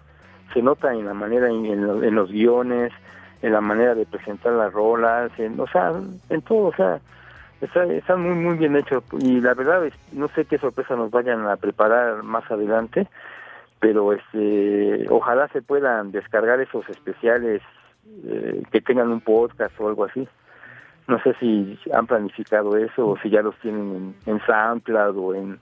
Se 0.54 0.62
nota 0.62 0.94
en 0.94 1.06
la 1.06 1.14
manera, 1.14 1.48
en, 1.50 1.66
en 1.66 1.88
lo- 1.88 2.04
en 2.04 2.16
los 2.16 2.32
guiones, 2.32 2.92
en 3.42 3.54
la 3.54 3.62
manera 3.62 3.96
de 3.96 4.06
presentar 4.06 4.54
las 4.54 4.72
rolas, 4.74 5.32
en, 5.40 5.60
o 5.60 5.68
sea, 5.68 5.94
en 6.30 6.42
todo, 6.42 6.68
o 6.68 6.74
sea, 6.76 7.00
está, 7.62 7.86
están 7.86 8.22
muy, 8.22 8.36
muy 8.36 8.58
bien 8.58 8.76
hechos. 8.76 9.04
Y 9.20 9.40
la 9.42 9.54
verdad, 9.54 9.84
no 10.12 10.28
sé 10.30 10.46
qué 10.46 10.58
sorpresa 10.58 10.96
nos 10.96 11.12
vayan 11.12 11.48
a 11.48 11.56
preparar 11.58 12.24
más 12.24 12.50
adelante, 12.52 13.08
pero 13.80 14.14
este 14.14 15.06
ojalá 15.10 15.48
se 15.50 15.62
puedan 15.62 16.12
descargar 16.12 16.60
esos 16.62 16.88
especiales 16.90 17.62
eh, 18.26 18.64
que 18.72 18.82
tengan 18.82 19.10
un 19.12 19.22
podcast 19.22 19.74
o 19.80 19.88
algo 19.88 20.06
así. 20.06 20.28
No 21.08 21.22
sé 21.22 21.34
si 21.40 21.78
han 21.94 22.08
planificado 22.08 22.78
eso 22.78 23.08
o 23.10 23.18
si 23.22 23.30
ya 23.30 23.42
los 23.42 23.56
tienen 23.60 24.16
en, 24.26 24.34
en 24.34 24.42
SoundCloud 24.46 25.18
o 25.18 25.34
en 25.36 25.60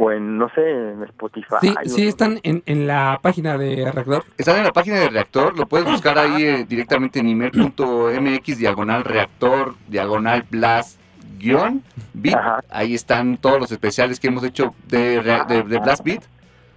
o 0.00 0.12
en 0.12 0.38
no 0.38 0.48
sé 0.54 0.60
en 0.70 1.02
Spotify. 1.02 1.56
Sí, 1.60 1.74
sí 1.86 2.02
no- 2.02 2.08
están 2.08 2.40
en, 2.44 2.62
en 2.66 2.86
la 2.86 3.18
página 3.20 3.58
de 3.58 3.90
Reactor. 3.90 4.22
Están 4.36 4.58
en 4.58 4.62
la 4.64 4.70
página 4.72 5.00
de 5.00 5.08
Reactor, 5.08 5.58
lo 5.58 5.66
puedes 5.66 5.90
buscar 5.90 6.16
ahí 6.18 6.44
eh, 6.44 6.64
directamente 6.68 7.18
en 7.18 7.26
email.mx 7.28 8.58
diagonal 8.58 9.02
reactor 9.04 9.74
diagonal 9.88 10.44
blast 10.48 11.00
guion 11.38 11.82
beat. 12.14 12.36
Ajá. 12.36 12.60
Ahí 12.70 12.94
están 12.94 13.38
todos 13.38 13.58
los 13.60 13.72
especiales 13.72 14.20
que 14.20 14.28
hemos 14.28 14.44
hecho 14.44 14.72
de, 14.86 15.20
de, 15.20 15.62
de 15.64 15.78
Blast 15.80 16.04
Beat. 16.04 16.22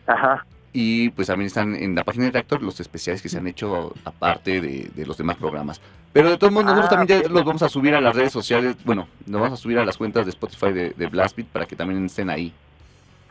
Ajá. 0.08 0.44
Y 0.74 1.10
pues 1.10 1.28
también 1.28 1.48
están 1.48 1.76
en 1.76 1.96
la 1.96 2.04
página 2.04 2.26
de 2.26 2.32
Reactor 2.32 2.62
los 2.64 2.80
especiales 2.80 3.22
que 3.22 3.28
se 3.28 3.38
han 3.38 3.48
hecho 3.48 3.94
aparte 4.06 4.62
de, 4.62 4.90
de 4.96 5.06
los 5.06 5.18
demás 5.18 5.36
programas. 5.36 5.82
Pero 6.14 6.30
de 6.30 6.38
todos 6.38 6.54
modos, 6.54 6.66
nosotros 6.68 6.92
Ah, 6.92 6.96
también 6.98 7.24
ya 7.24 7.30
los 7.30 7.44
vamos 7.44 7.62
a 7.62 7.70
subir 7.70 7.94
a 7.94 8.02
las 8.02 8.16
redes 8.16 8.32
sociales. 8.32 8.76
Bueno, 8.86 9.08
nos 9.26 9.42
vamos 9.42 9.60
a 9.60 9.62
subir 9.62 9.78
a 9.80 9.86
las 9.86 9.98
cuentas 9.98 10.26
de 10.26 10.30
Spotify 10.30 10.72
de, 10.72 10.90
de 10.92 11.08
Blast 11.08 11.36
Beat 11.36 11.50
para 11.50 11.66
que 11.66 11.76
también 11.76 12.06
estén 12.06 12.30
ahí. 12.30 12.54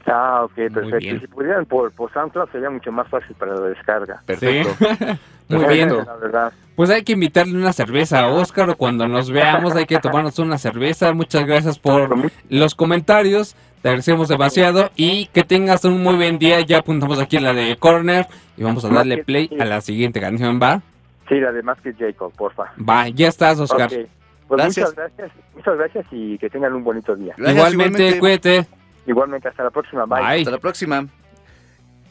Ah, 0.06 0.42
ok, 0.44 0.54
perfecto. 0.72 0.98
Y 0.98 1.20
si 1.20 1.26
pudieran 1.26 1.66
por, 1.66 1.92
por 1.92 2.12
SoundCloud 2.12 2.50
sería 2.50 2.70
mucho 2.70 2.90
más 2.92 3.08
fácil 3.08 3.34
para 3.36 3.54
la 3.54 3.68
descarga. 3.68 4.22
Perfecto. 4.26 4.70
Muy 5.48 5.64
bien. 5.74 5.88
La 5.88 6.16
verdad. 6.16 6.52
Pues 6.76 6.90
hay 6.90 7.02
que 7.02 7.12
invitarle 7.12 7.56
una 7.56 7.72
cerveza 7.72 8.20
a 8.20 8.28
Oscar 8.28 8.70
o 8.70 8.76
cuando 8.76 9.08
nos 9.08 9.30
veamos 9.30 9.74
hay 9.74 9.84
que 9.84 9.98
tomarnos 9.98 10.38
una 10.38 10.58
cerveza. 10.58 11.12
Muchas 11.12 11.44
gracias 11.44 11.78
por 11.78 12.08
los 12.48 12.74
comentarios. 12.74 13.56
Te 13.82 13.88
agradecemos 13.88 14.28
demasiado 14.28 14.90
y 14.94 15.26
que 15.26 15.42
tengas 15.42 15.84
un 15.84 16.02
muy 16.02 16.14
buen 16.14 16.38
día. 16.38 16.60
Ya 16.60 16.78
apuntamos 16.78 17.18
aquí 17.18 17.36
en 17.36 17.44
la 17.44 17.52
de 17.52 17.76
Corner 17.76 18.26
y 18.56 18.62
vamos 18.62 18.84
a 18.84 18.88
darle 18.88 19.24
play 19.24 19.50
a 19.58 19.64
la 19.64 19.80
siguiente 19.80 20.20
canción, 20.20 20.60
¿va? 20.62 20.82
Sí, 21.28 21.40
la 21.40 21.52
de 21.52 21.62
más 21.62 21.80
que 21.80 21.92
Jacob, 21.94 22.32
porfa. 22.36 22.72
Va, 22.76 23.08
ya 23.08 23.28
estás, 23.28 23.58
Oscar. 23.58 23.88
Pues 23.88 24.62
Gracias. 24.62 24.90
muchas 24.90 24.96
gracias, 24.96 25.32
muchas 25.54 25.76
gracias 25.76 26.06
y 26.10 26.38
que 26.38 26.50
tengan 26.50 26.74
un 26.74 26.82
bonito 26.82 27.14
día. 27.14 27.34
Gracias, 27.36 27.56
igualmente, 27.56 28.18
cuídate. 28.18 28.66
Igualmente, 29.06 29.48
hasta 29.48 29.64
la 29.64 29.70
próxima. 29.70 30.04
Bye. 30.06 30.20
Bye. 30.22 30.38
Hasta 30.38 30.50
la 30.50 30.58
próxima. 30.58 31.06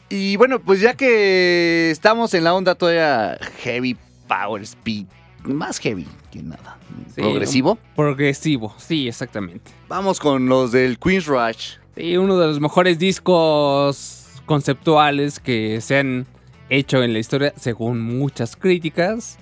Y 0.08 0.36
bueno, 0.36 0.58
pues 0.60 0.80
ya 0.80 0.94
que 0.94 1.90
estamos 1.90 2.34
en 2.34 2.44
la 2.44 2.52
onda 2.54 2.74
todavía 2.74 3.38
heavy 3.62 3.96
power 4.26 4.62
speed, 4.62 5.06
más 5.44 5.78
heavy 5.78 6.06
que 6.32 6.42
nada, 6.42 6.78
Sí, 7.14 7.20
progresivo, 7.22 7.78
Progresivo, 7.96 8.74
sí, 8.78 9.08
exactamente. 9.08 9.70
vamos 9.88 10.18
con 10.20 10.46
los 10.48 10.72
del 10.72 10.98
Queen's 10.98 11.26
Rush. 11.26 11.74
Sí, 11.96 12.16
uno 12.16 12.38
de 12.38 12.46
los 12.46 12.60
mejores 12.60 12.98
discos 12.98 14.28
conceptuales 14.46 15.38
que 15.40 15.80
se 15.80 15.98
han 15.98 16.26
hecho 16.68 17.02
en 17.02 17.12
la 17.12 17.18
historia, 17.20 17.52
según 17.56 18.00
muchas 18.00 18.56
críticas. 18.56 19.38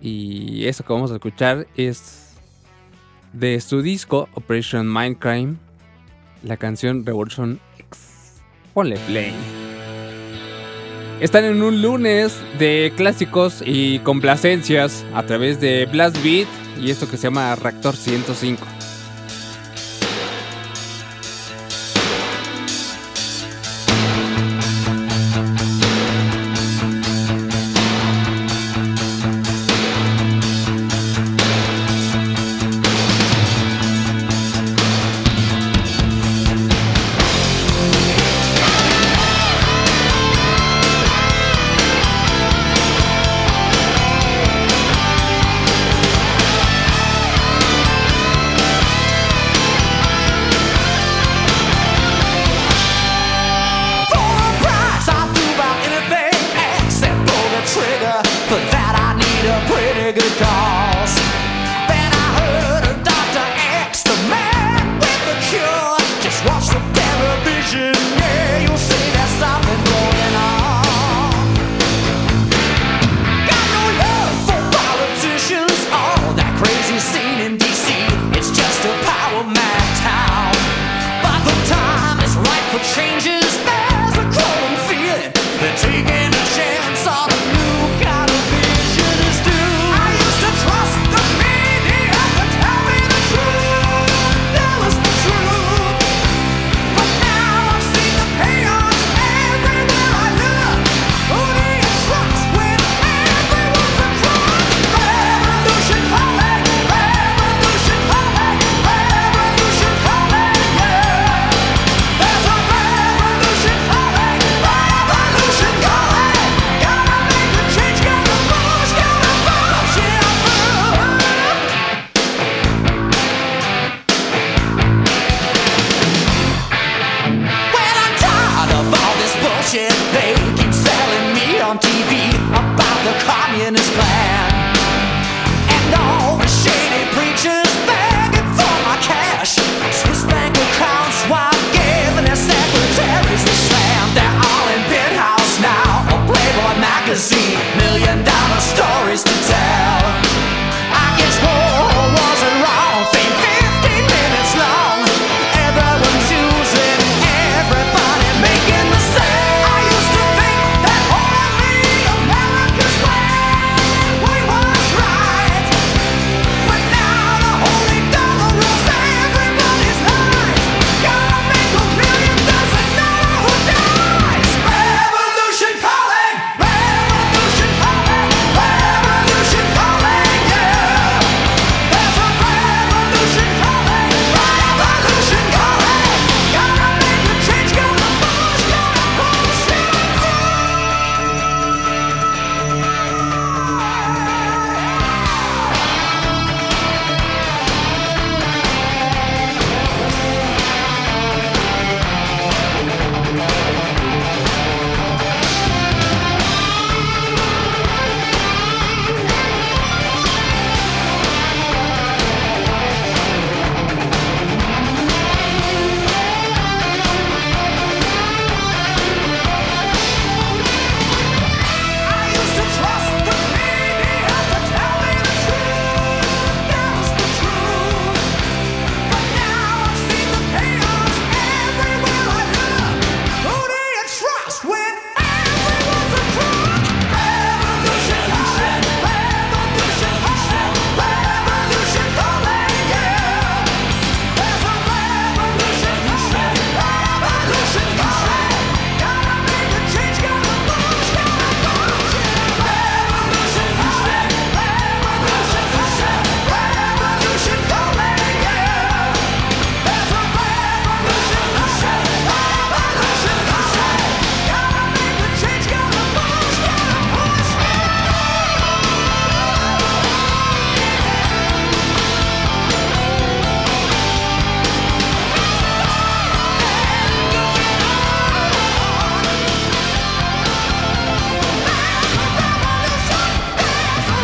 Y 0.00 0.66
eso 0.66 0.84
que 0.84 0.92
vamos 0.92 1.10
a 1.12 1.14
escuchar 1.14 1.66
es 1.76 2.34
de 3.32 3.60
su 3.60 3.82
disco 3.82 4.28
Operation 4.34 4.92
Mindcrime, 4.92 5.56
la 6.42 6.56
canción 6.56 7.04
Revolution 7.04 7.60
X. 7.78 8.40
Ponle 8.74 8.96
play. 9.06 9.34
Están 11.20 11.44
en 11.44 11.62
un 11.62 11.82
lunes 11.82 12.36
de 12.58 12.92
clásicos 12.96 13.62
y 13.64 14.00
complacencias 14.00 15.04
a 15.14 15.22
través 15.22 15.60
de 15.60 15.86
Blast 15.86 16.16
Beat 16.24 16.48
y 16.80 16.90
esto 16.90 17.08
que 17.08 17.16
se 17.16 17.24
llama 17.24 17.54
Reactor 17.54 17.94
105. 17.94 18.81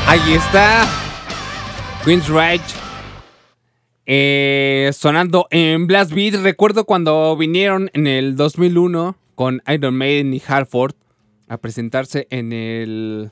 Ahí 0.09 0.33
está. 0.33 0.87
Queen's 2.05 2.29
Rage. 2.29 2.63
eh, 4.07 4.91
sonando 4.95 5.47
en 5.51 5.87
Blast 5.87 6.13
Beat. 6.13 6.35
Recuerdo 6.43 6.85
cuando 6.85 7.37
vinieron 7.37 7.91
en 7.93 8.07
el 8.07 8.37
2001 8.37 9.17
con 9.35 9.63
Iron 9.69 9.95
Maiden 9.97 10.33
y 10.33 10.43
Halford 10.47 10.95
a 11.49 11.59
presentarse 11.59 12.27
en 12.31 12.53
el 12.55 13.31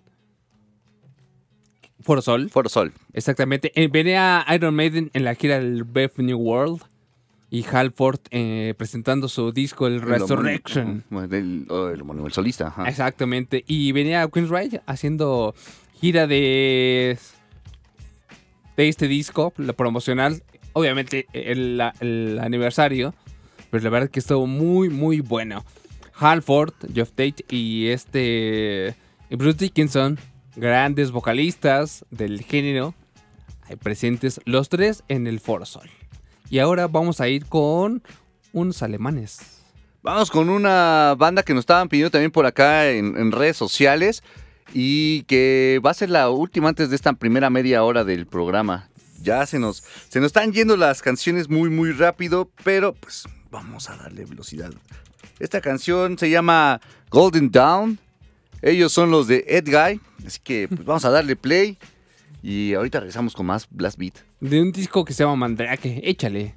Foro 2.02 2.20
Sol. 2.20 2.50
Foro 2.50 2.68
Sol. 2.68 2.92
Exactamente. 3.14 3.72
Eh, 3.74 3.88
venía 3.88 4.44
Iron 4.54 4.74
Maiden 4.74 5.10
en 5.14 5.24
la 5.24 5.34
gira 5.34 5.58
del 5.58 5.84
Brave 5.84 6.12
New 6.18 6.38
World 6.38 6.82
y 7.48 7.64
Halford 7.64 8.20
eh, 8.32 8.74
presentando 8.76 9.28
su 9.28 9.50
disco, 9.52 9.86
el 9.86 10.02
Resurrection. 10.02 11.04
El, 11.10 11.18
el, 11.32 11.66
el, 11.70 12.20
el 12.26 12.32
solista. 12.32 12.66
ajá. 12.68 12.86
Exactamente. 12.88 13.64
Y 13.66 13.92
venía 13.92 14.28
Queen's 14.28 14.50
Rage 14.50 14.82
haciendo 14.86 15.54
gira 16.00 16.26
de, 16.26 17.18
de 18.76 18.88
este 18.88 19.09
disco, 19.09 19.52
la 19.56 19.72
promocional. 19.72 20.42
Obviamente 20.72 21.26
el, 21.32 21.82
el 22.00 22.38
aniversario. 22.40 23.14
Pero 23.70 23.82
la 23.85 23.90
verdad 23.90 24.11
que 24.11 24.20
estuvo 24.20 24.46
muy, 24.46 24.90
muy 24.90 25.20
bueno. 25.20 25.64
Halford, 26.14 26.72
Jeff 26.94 27.11
Tate 27.11 27.44
y 27.50 27.88
este 27.88 28.94
y 29.28 29.37
Bruce 29.37 29.59
Dickinson, 29.59 30.18
grandes 30.54 31.11
vocalistas 31.11 32.06
del 32.11 32.42
género, 32.42 32.94
presentes 33.82 34.40
los 34.44 34.68
tres 34.68 35.02
en 35.09 35.26
el 35.26 35.40
Foro 35.40 35.66
Sol. 35.66 35.90
Y 36.48 36.61
ahora 36.61 36.87
vamos 36.87 37.20
a 37.20 37.28
ir 37.28 37.46
con 37.46 38.02
unos 38.52 38.82
alemanes. 38.82 39.62
Vamos 40.02 40.30
con 40.30 40.48
una 40.48 41.14
banda 41.18 41.42
que 41.42 41.52
nos 41.52 41.62
estaban 41.62 41.88
pidiendo 41.88 42.12
también 42.12 42.30
por 42.30 42.46
acá 42.46 42.88
en 42.90 43.32
redes 43.32 43.56
sociales 43.56 44.22
y 44.72 45.22
que 45.22 45.81
va 45.85 45.90
a 45.90 45.94
ser 45.94 46.11
la 46.11 46.31
última 46.31 46.68
antes 46.68 46.90
de 46.90 46.96
esta 46.96 47.12
primera 47.12 47.50
media 47.50 47.83
hora 47.85 48.05
del 48.05 48.26
programa. 48.26 48.88
Ya 49.22 49.46
se 49.46 49.59
nos, 49.59 49.83
se 50.09 50.20
nos 50.20 50.26
están 50.26 50.52
yendo 50.52 50.76
las 50.76 51.02
canciones 51.02 51.48
muy, 51.48 51.70
muy 51.70 51.92
rápido, 51.92 52.50
pero 52.64 52.94
pues 52.94 53.24
vamos 53.50 53.88
a 53.88 53.96
darle 53.96 54.24
velocidad. 54.24 54.72
Esta 55.38 55.61
canción 55.61 56.18
se 56.18 56.31
llama 56.31 56.81
Golden 57.11 57.50
Dawn. 57.50 57.98
Ellos 58.62 58.92
son 58.92 59.11
los 59.11 59.26
de 59.26 59.44
Ed 59.46 59.66
Guy, 59.66 60.00
así 60.26 60.40
que 60.42 60.66
pues, 60.68 60.85
vamos 60.85 61.05
a 61.05 61.11
darle 61.11 61.37
play 61.37 61.79
y 62.42 62.74
ahorita 62.74 63.00
regresamos 63.00 63.35
con 63.35 63.46
más 63.46 63.66
Blast 63.70 63.98
Beat. 63.98 64.14
De 64.40 64.61
un 64.61 64.72
disco 64.72 65.05
que 65.05 65.12
se 65.12 65.22
llama 65.22 65.37
Mandrake. 65.37 66.00
Échale. 66.05 66.55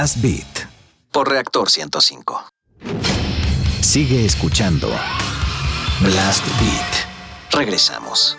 Last 0.00 0.22
Beat 0.22 0.68
por 1.10 1.28
Reactor 1.28 1.68
105. 1.68 2.44
Sigue 3.80 4.24
escuchando 4.24 4.88
Blast 6.00 6.46
Beat. 6.60 7.50
Regresamos. 7.50 8.38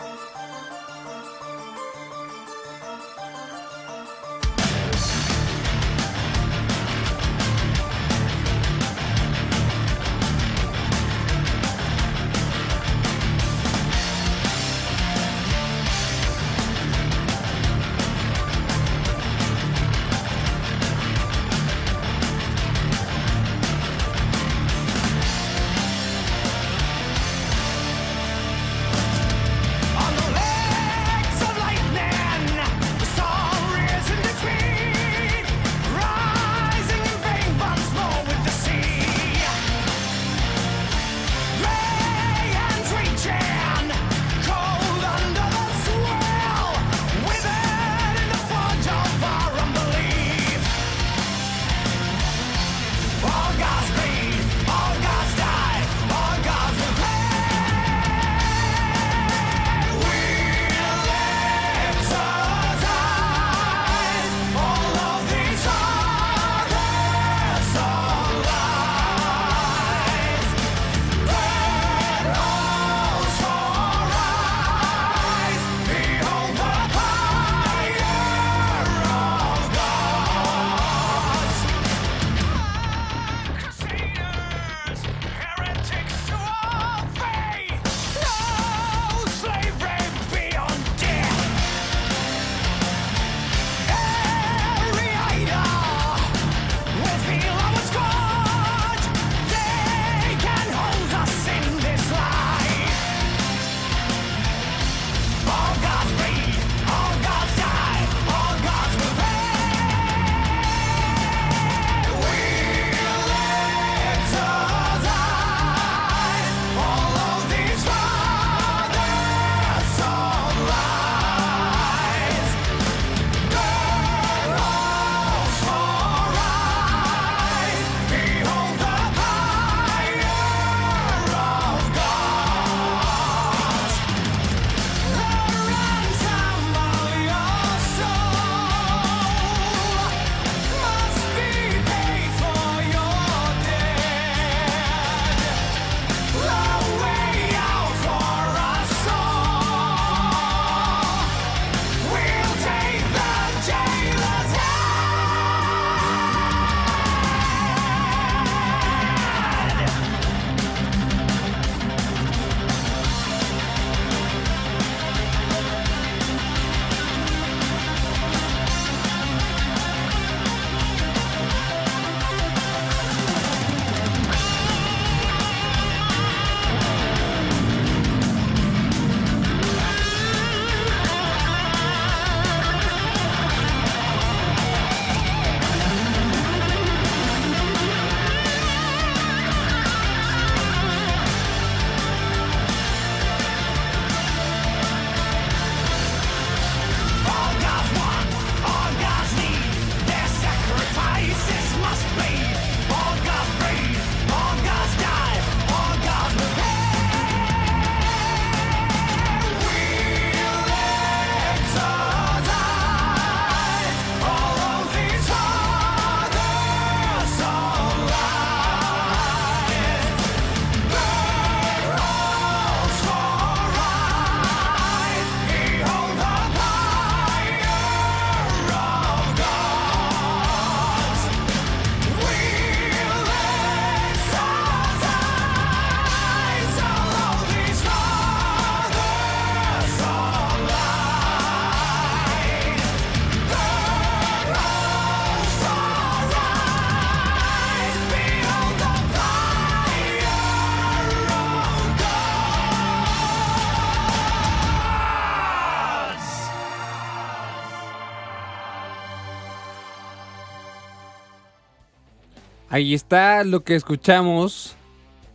Ahí 262.79 262.93
está 262.93 263.43
lo 263.43 263.65
que 263.65 263.75
escuchamos. 263.75 264.77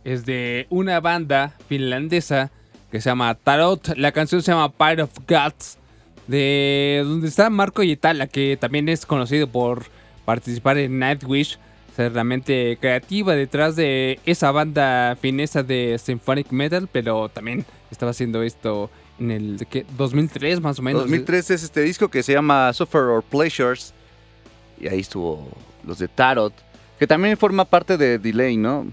Es 0.03 0.25
de 0.25 0.65
una 0.71 0.99
banda 0.99 1.53
finlandesa 1.69 2.49
que 2.89 2.99
se 2.99 3.11
llama 3.11 3.35
Tarot. 3.35 3.95
La 3.97 4.11
canción 4.11 4.41
se 4.41 4.51
llama 4.51 4.71
Pile 4.71 5.03
of 5.03 5.11
Guts. 5.27 5.77
De 6.25 7.03
donde 7.05 7.27
está 7.27 7.51
Marco 7.51 7.83
Yetala, 7.83 8.25
que 8.25 8.57
también 8.59 8.89
es 8.89 9.05
conocido 9.05 9.45
por 9.45 9.85
participar 10.25 10.79
en 10.79 10.97
Nightwish. 10.97 11.59
Ser 11.95 12.13
la 12.13 12.23
mente 12.23 12.79
creativa 12.81 13.35
detrás 13.35 13.75
de 13.75 14.19
esa 14.25 14.49
banda 14.49 15.15
finesa 15.21 15.61
de 15.61 15.99
Symphonic 15.99 16.51
Metal. 16.51 16.89
Pero 16.91 17.29
también 17.29 17.63
estaba 17.91 18.09
haciendo 18.09 18.41
esto 18.41 18.89
en 19.19 19.29
el 19.29 19.67
¿qué? 19.69 19.85
2003 19.99 20.61
más 20.61 20.79
o 20.79 20.81
menos. 20.81 21.03
2003 21.03 21.51
es 21.51 21.61
este 21.61 21.81
disco 21.81 22.09
que 22.09 22.23
se 22.23 22.33
llama 22.33 22.73
Suffer 22.73 23.01
or 23.01 23.21
Pleasures. 23.21 23.93
Y 24.81 24.87
ahí 24.87 25.01
estuvo 25.01 25.47
los 25.85 25.99
de 25.99 26.07
Tarot 26.07 26.65
que 26.99 27.07
también 27.07 27.37
forma 27.37 27.65
parte 27.65 27.97
de 27.97 28.19
Delay, 28.19 28.57
¿no? 28.57 28.87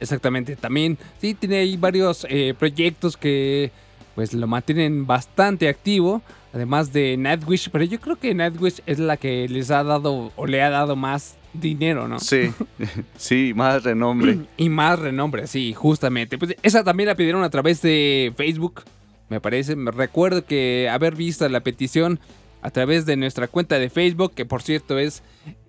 Exactamente, 0.00 0.56
también 0.56 0.96
sí 1.20 1.34
tiene 1.34 1.58
ahí 1.58 1.76
varios 1.76 2.26
eh, 2.28 2.54
proyectos 2.58 3.16
que 3.16 3.70
pues 4.14 4.32
lo 4.32 4.46
mantienen 4.46 5.06
bastante 5.06 5.68
activo, 5.68 6.22
además 6.54 6.92
de 6.92 7.16
Nightwish, 7.16 7.68
pero 7.70 7.84
yo 7.84 8.00
creo 8.00 8.16
que 8.16 8.34
Nightwish 8.34 8.80
es 8.86 8.98
la 8.98 9.18
que 9.18 9.46
les 9.48 9.70
ha 9.70 9.84
dado 9.84 10.32
o 10.36 10.46
le 10.46 10.62
ha 10.62 10.70
dado 10.70 10.96
más 10.96 11.36
dinero, 11.52 12.08
¿no? 12.08 12.18
Sí, 12.18 12.50
sí, 13.16 13.52
más 13.54 13.82
renombre. 13.82 14.38
Y 14.56 14.68
más 14.68 14.98
renombre, 14.98 15.46
sí, 15.46 15.74
justamente. 15.74 16.38
Pues 16.38 16.56
esa 16.62 16.82
también 16.82 17.08
la 17.08 17.14
pidieron 17.14 17.44
a 17.44 17.50
través 17.50 17.82
de 17.82 18.32
Facebook, 18.36 18.82
me 19.28 19.40
parece. 19.40 19.76
Me 19.76 19.90
recuerdo 19.90 20.44
que 20.44 20.88
haber 20.90 21.14
visto 21.14 21.46
la 21.48 21.60
petición 21.60 22.20
a 22.62 22.70
través 22.70 23.06
de 23.06 23.16
nuestra 23.16 23.48
cuenta 23.48 23.78
de 23.78 23.90
Facebook, 23.90 24.32
que 24.34 24.44
por 24.46 24.62
cierto 24.62 24.98
es 24.98 25.22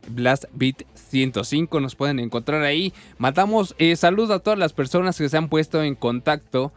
BlastBeat 0.10 0.84
105, 0.96 1.80
nos 1.80 1.96
pueden 1.96 2.20
encontrar 2.20 2.64
ahí. 2.64 2.94
Mandamos 3.18 3.76
eh, 3.78 3.96
saludos 3.96 4.32
a 4.32 4.40
todas 4.40 4.58
las 4.58 4.74
personas 4.74 5.18
que 5.18 5.30
se 5.30 5.38
han 5.38 5.50
puesto 5.50 5.84
en 5.84 5.96
contacto 5.96 6.72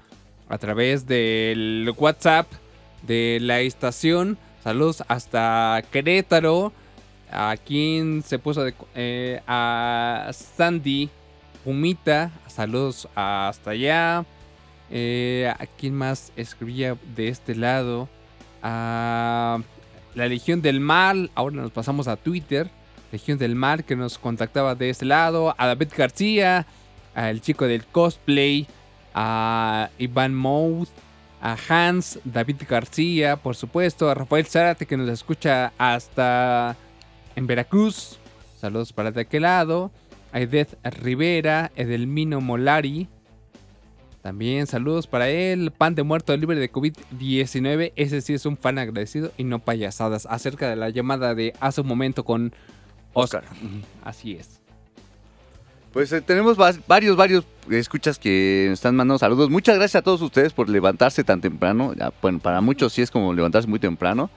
a 0.48 0.58
través 0.58 1.06
del 1.06 1.92
WhatsApp 1.96 2.46
de 3.06 3.38
la 3.40 3.60
estación. 3.60 4.36
Saludos 4.62 5.02
hasta 5.08 5.82
Querétaro. 5.90 6.72
A 7.32 7.56
quien 7.64 8.24
se 8.24 8.40
puso 8.40 8.64
de- 8.64 8.74
eh, 8.96 9.40
a 9.46 10.30
Sandy 10.32 11.08
Pumita. 11.64 12.32
Saludos 12.48 13.08
hasta 13.14 13.70
allá. 13.70 14.24
Eh, 14.90 15.48
¿A 15.56 15.66
quién 15.66 15.94
más 15.94 16.32
escribía 16.36 16.96
de 17.14 17.28
este 17.28 17.54
lado? 17.54 18.08
A 18.64 19.60
la 20.14 20.26
Legión 20.26 20.62
del 20.62 20.80
Mal. 20.80 21.30
Ahora 21.34 21.56
nos 21.56 21.70
pasamos 21.70 22.08
a 22.08 22.16
Twitter. 22.16 22.70
Legión 23.12 23.38
del 23.38 23.54
Mal 23.54 23.84
que 23.84 23.96
nos 23.96 24.18
contactaba 24.18 24.74
de 24.74 24.90
este 24.90 25.04
lado. 25.04 25.54
A 25.58 25.66
David 25.66 25.88
García. 25.96 26.66
Al 27.14 27.40
chico 27.40 27.66
del 27.66 27.84
cosplay. 27.86 28.66
A 29.14 29.90
Iván 29.98 30.34
Mouth. 30.34 30.88
A 31.42 31.56
Hans, 31.68 32.18
David 32.24 32.62
García, 32.68 33.36
por 33.36 33.56
supuesto. 33.56 34.10
A 34.10 34.14
Rafael 34.14 34.44
Zárate 34.44 34.84
que 34.84 34.96
nos 34.96 35.08
escucha 35.08 35.72
hasta 35.78 36.76
en 37.34 37.46
Veracruz. 37.46 38.18
Saludos 38.60 38.92
para 38.92 39.10
de 39.10 39.22
aquel 39.22 39.42
lado. 39.42 39.90
A 40.32 40.40
Edith 40.40 40.74
Rivera, 40.84 41.72
Edelmino 41.76 42.40
Molari. 42.40 43.08
También 44.22 44.66
saludos 44.66 45.06
para 45.06 45.30
él. 45.30 45.72
Pan 45.76 45.94
de 45.94 46.02
muerto 46.02 46.36
libre 46.36 46.58
de 46.58 46.70
COVID-19. 46.70 47.92
Ese 47.96 48.20
sí 48.20 48.34
es 48.34 48.44
un 48.46 48.56
fan 48.56 48.78
agradecido 48.78 49.32
y 49.38 49.44
no 49.44 49.60
payasadas. 49.60 50.26
Acerca 50.26 50.68
de 50.68 50.76
la 50.76 50.90
llamada 50.90 51.34
de 51.34 51.54
hace 51.60 51.80
un 51.80 51.86
momento 51.86 52.24
con 52.24 52.52
Oscar. 53.14 53.44
Así 54.04 54.34
es. 54.34 54.60
Pues 55.92 56.12
eh, 56.12 56.20
tenemos 56.20 56.56
varios, 56.86 57.16
varios 57.16 57.44
escuchas 57.68 58.18
que 58.18 58.66
nos 58.68 58.78
están 58.78 58.94
mandando 58.94 59.18
saludos. 59.18 59.50
Muchas 59.50 59.76
gracias 59.76 60.00
a 60.00 60.04
todos 60.04 60.22
ustedes 60.22 60.52
por 60.52 60.68
levantarse 60.68 61.24
tan 61.24 61.40
temprano. 61.40 61.94
Ya, 61.94 62.12
bueno, 62.22 62.38
para 62.38 62.60
muchos 62.60 62.92
sí 62.92 63.02
es 63.02 63.10
como 63.10 63.32
levantarse 63.32 63.68
muy 63.68 63.78
temprano 63.80 64.30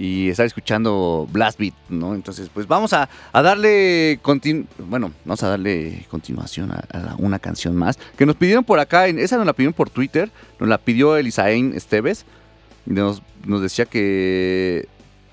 y 0.00 0.28
estar 0.28 0.46
escuchando 0.46 1.26
Blast 1.32 1.58
Beat, 1.58 1.74
¿no? 1.88 2.14
Entonces, 2.14 2.48
pues 2.54 2.68
vamos 2.68 2.92
a, 2.92 3.08
darle, 3.32 4.20
bueno, 4.78 5.10
vamos 5.24 5.42
a 5.42 5.48
darle 5.48 6.06
continuación 6.08 6.70
a, 6.70 7.16
una 7.18 7.40
canción 7.40 7.74
más 7.74 7.98
que 8.16 8.24
nos 8.24 8.36
pidieron 8.36 8.62
por 8.62 8.78
acá. 8.78 9.08
esa 9.08 9.36
nos 9.36 9.46
la 9.46 9.52
pidieron 9.54 9.74
por 9.74 9.90
Twitter, 9.90 10.30
nos 10.60 10.68
la 10.68 10.78
pidió 10.78 11.16
Elisaín 11.16 11.72
Esteves. 11.74 12.24
Nos, 12.86 13.20
decía 13.60 13.86
que, 13.86 14.86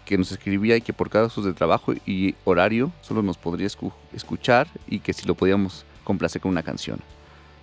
que 0.03 0.18
nos 0.18 0.32
escribía 0.32 0.76
y 0.76 0.82
que 0.82 0.93
por 0.93 1.09
casos 1.11 1.45
de 1.45 1.53
trabajo 1.53 1.93
y 2.05 2.34
horario 2.43 2.91
solo 3.01 3.22
nos 3.22 3.38
podría 3.38 3.68
escu- 3.68 3.93
escuchar 4.13 4.68
y 4.88 4.99
que 4.99 5.13
si 5.13 5.26
lo 5.28 5.36
podíamos 5.36 5.86
complacer 6.03 6.41
con 6.41 6.51
una 6.51 6.63
canción. 6.63 6.99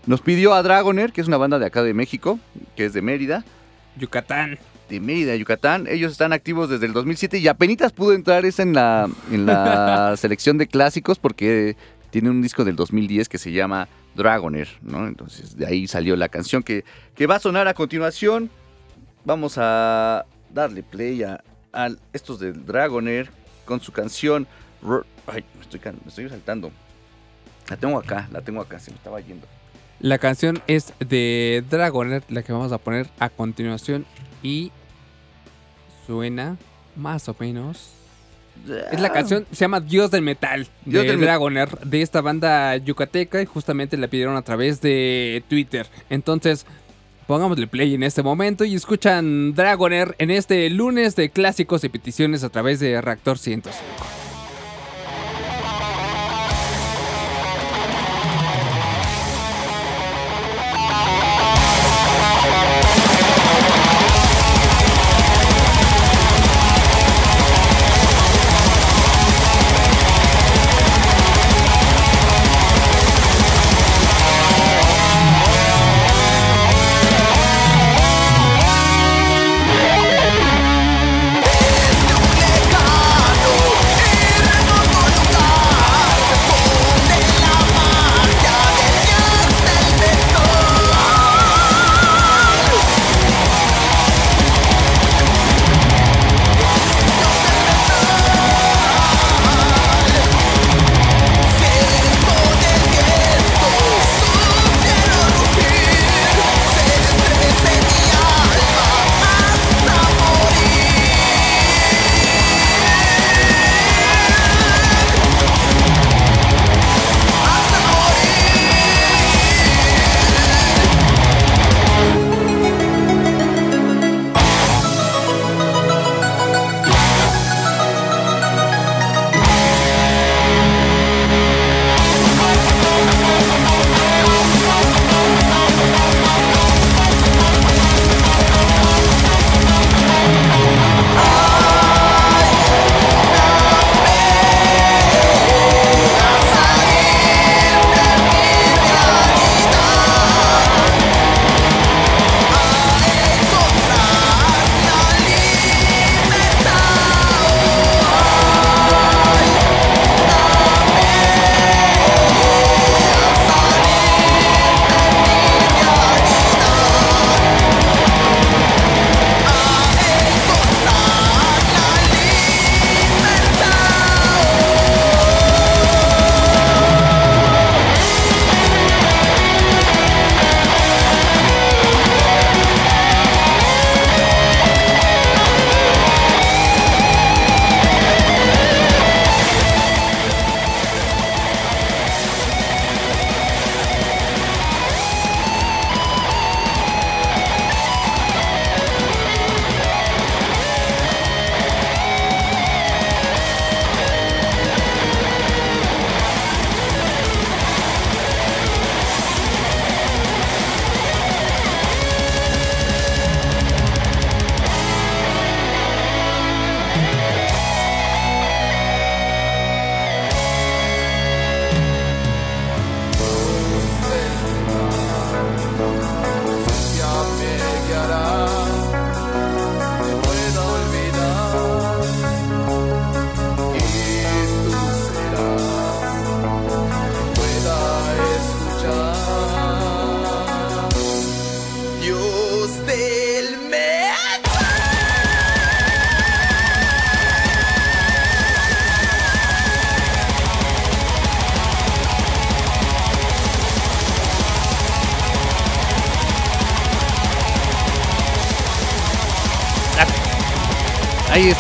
Nos 0.07 0.20
pidió 0.20 0.55
a 0.55 0.62
Dragoner, 0.62 1.12
que 1.12 1.20
es 1.20 1.26
una 1.26 1.36
banda 1.36 1.59
de 1.59 1.66
acá 1.66 1.82
de 1.82 1.94
México, 1.94 2.38
que 2.76 2.86
es 2.86 2.92
de 2.92 3.03
Mérida, 3.03 3.44
Yucatán. 3.98 4.59
De 4.93 5.01
Mérida, 5.01 5.34
Yucatán. 5.34 5.86
Ellos 5.88 6.12
están 6.12 6.32
activos 6.32 6.68
desde 6.68 6.86
el 6.86 6.93
2007 6.93 7.38
y 7.38 7.49
apenas 7.49 7.93
pudo 7.93 8.12
entrar 8.12 8.45
esa 8.45 8.62
en 8.62 8.74
la, 8.74 9.09
en 9.30 9.47
la 9.47 10.14
selección 10.18 10.59
de 10.59 10.66
clásicos 10.66 11.18
porque 11.18 11.76
tiene 12.11 12.28
un 12.28 12.43
disco 12.43 12.64
del 12.64 12.76
2010 12.76 13.28
que 13.28 13.38
se 13.38 13.53
llama 13.53 13.88
Dragoner, 14.14 14.68
¿no? 14.82 15.07
Entonces 15.09 15.57
de 15.57 15.66
ahí 15.66 15.88
salió 15.88 16.14
la 16.14 16.28
canción 16.28 16.62
que, 16.62 16.84
que 17.14 17.26
va 17.26 17.36
a 17.36 17.40
sonar 17.40 17.68
a 17.68 17.74
continuación. 17.74 18.51
Vamos 19.24 19.55
a 19.57 20.26
darle 20.53 20.82
play 20.82 21.22
a, 21.22 21.43
a 21.72 21.88
estos 22.12 22.38
del 22.38 22.64
Dragoner 22.66 23.30
con 23.64 23.80
su 23.80 23.93
canción... 23.93 24.47
Ay, 25.26 25.45
me 25.55 25.62
estoy, 25.62 25.80
me 25.84 26.09
estoy 26.09 26.28
saltando. 26.28 26.70
La 27.70 27.76
tengo 27.76 27.99
acá, 27.99 28.28
la 28.30 28.43
tengo 28.43 28.61
acá, 28.61 28.78
se 28.78 28.90
me 28.90 28.97
estaba 28.97 29.20
yendo. 29.20 29.47
La 30.01 30.18
canción 30.18 30.61
es 30.66 30.93
de 30.99 31.64
Dragoner, 31.70 32.24
la 32.28 32.43
que 32.43 32.53
vamos 32.53 32.72
a 32.72 32.78
poner 32.78 33.07
a 33.20 33.30
continuación. 33.30 34.05
Y 34.43 34.72
suena 36.07 36.57
más 36.96 37.28
o 37.28 37.36
menos. 37.38 37.90
Es 38.92 39.00
la 39.00 39.11
canción, 39.11 39.46
se 39.50 39.64
llama 39.64 39.80
Dios 39.80 40.11
del 40.11 40.22
Metal 40.22 40.66
Dios 40.84 41.05
de 41.05 41.12
del 41.12 41.20
Dragoner, 41.20 41.70
de 41.80 42.03
esta 42.03 42.20
banda 42.20 42.76
yucateca. 42.76 43.40
Y 43.40 43.46
justamente 43.46 43.96
la 43.96 44.09
pidieron 44.09 44.36
a 44.36 44.42
través 44.42 44.80
de 44.80 45.42
Twitter. 45.48 45.86
Entonces, 46.11 46.66
pongámosle 47.26 47.66
play 47.66 47.94
en 47.94 48.03
este 48.03 48.22
momento 48.22 48.64
y 48.64 48.74
escuchan 48.74 49.55
Dragoner 49.55 50.14
en 50.18 50.30
este 50.30 50.68
lunes 50.70 51.16
de 51.16 51.30
clásicos 51.30 51.82
y 51.84 51.88
peticiones 51.88 52.44
a 52.44 52.50
través 52.50 52.78
de 52.78 53.00
Reactor 53.00 53.38
105. 53.38 54.32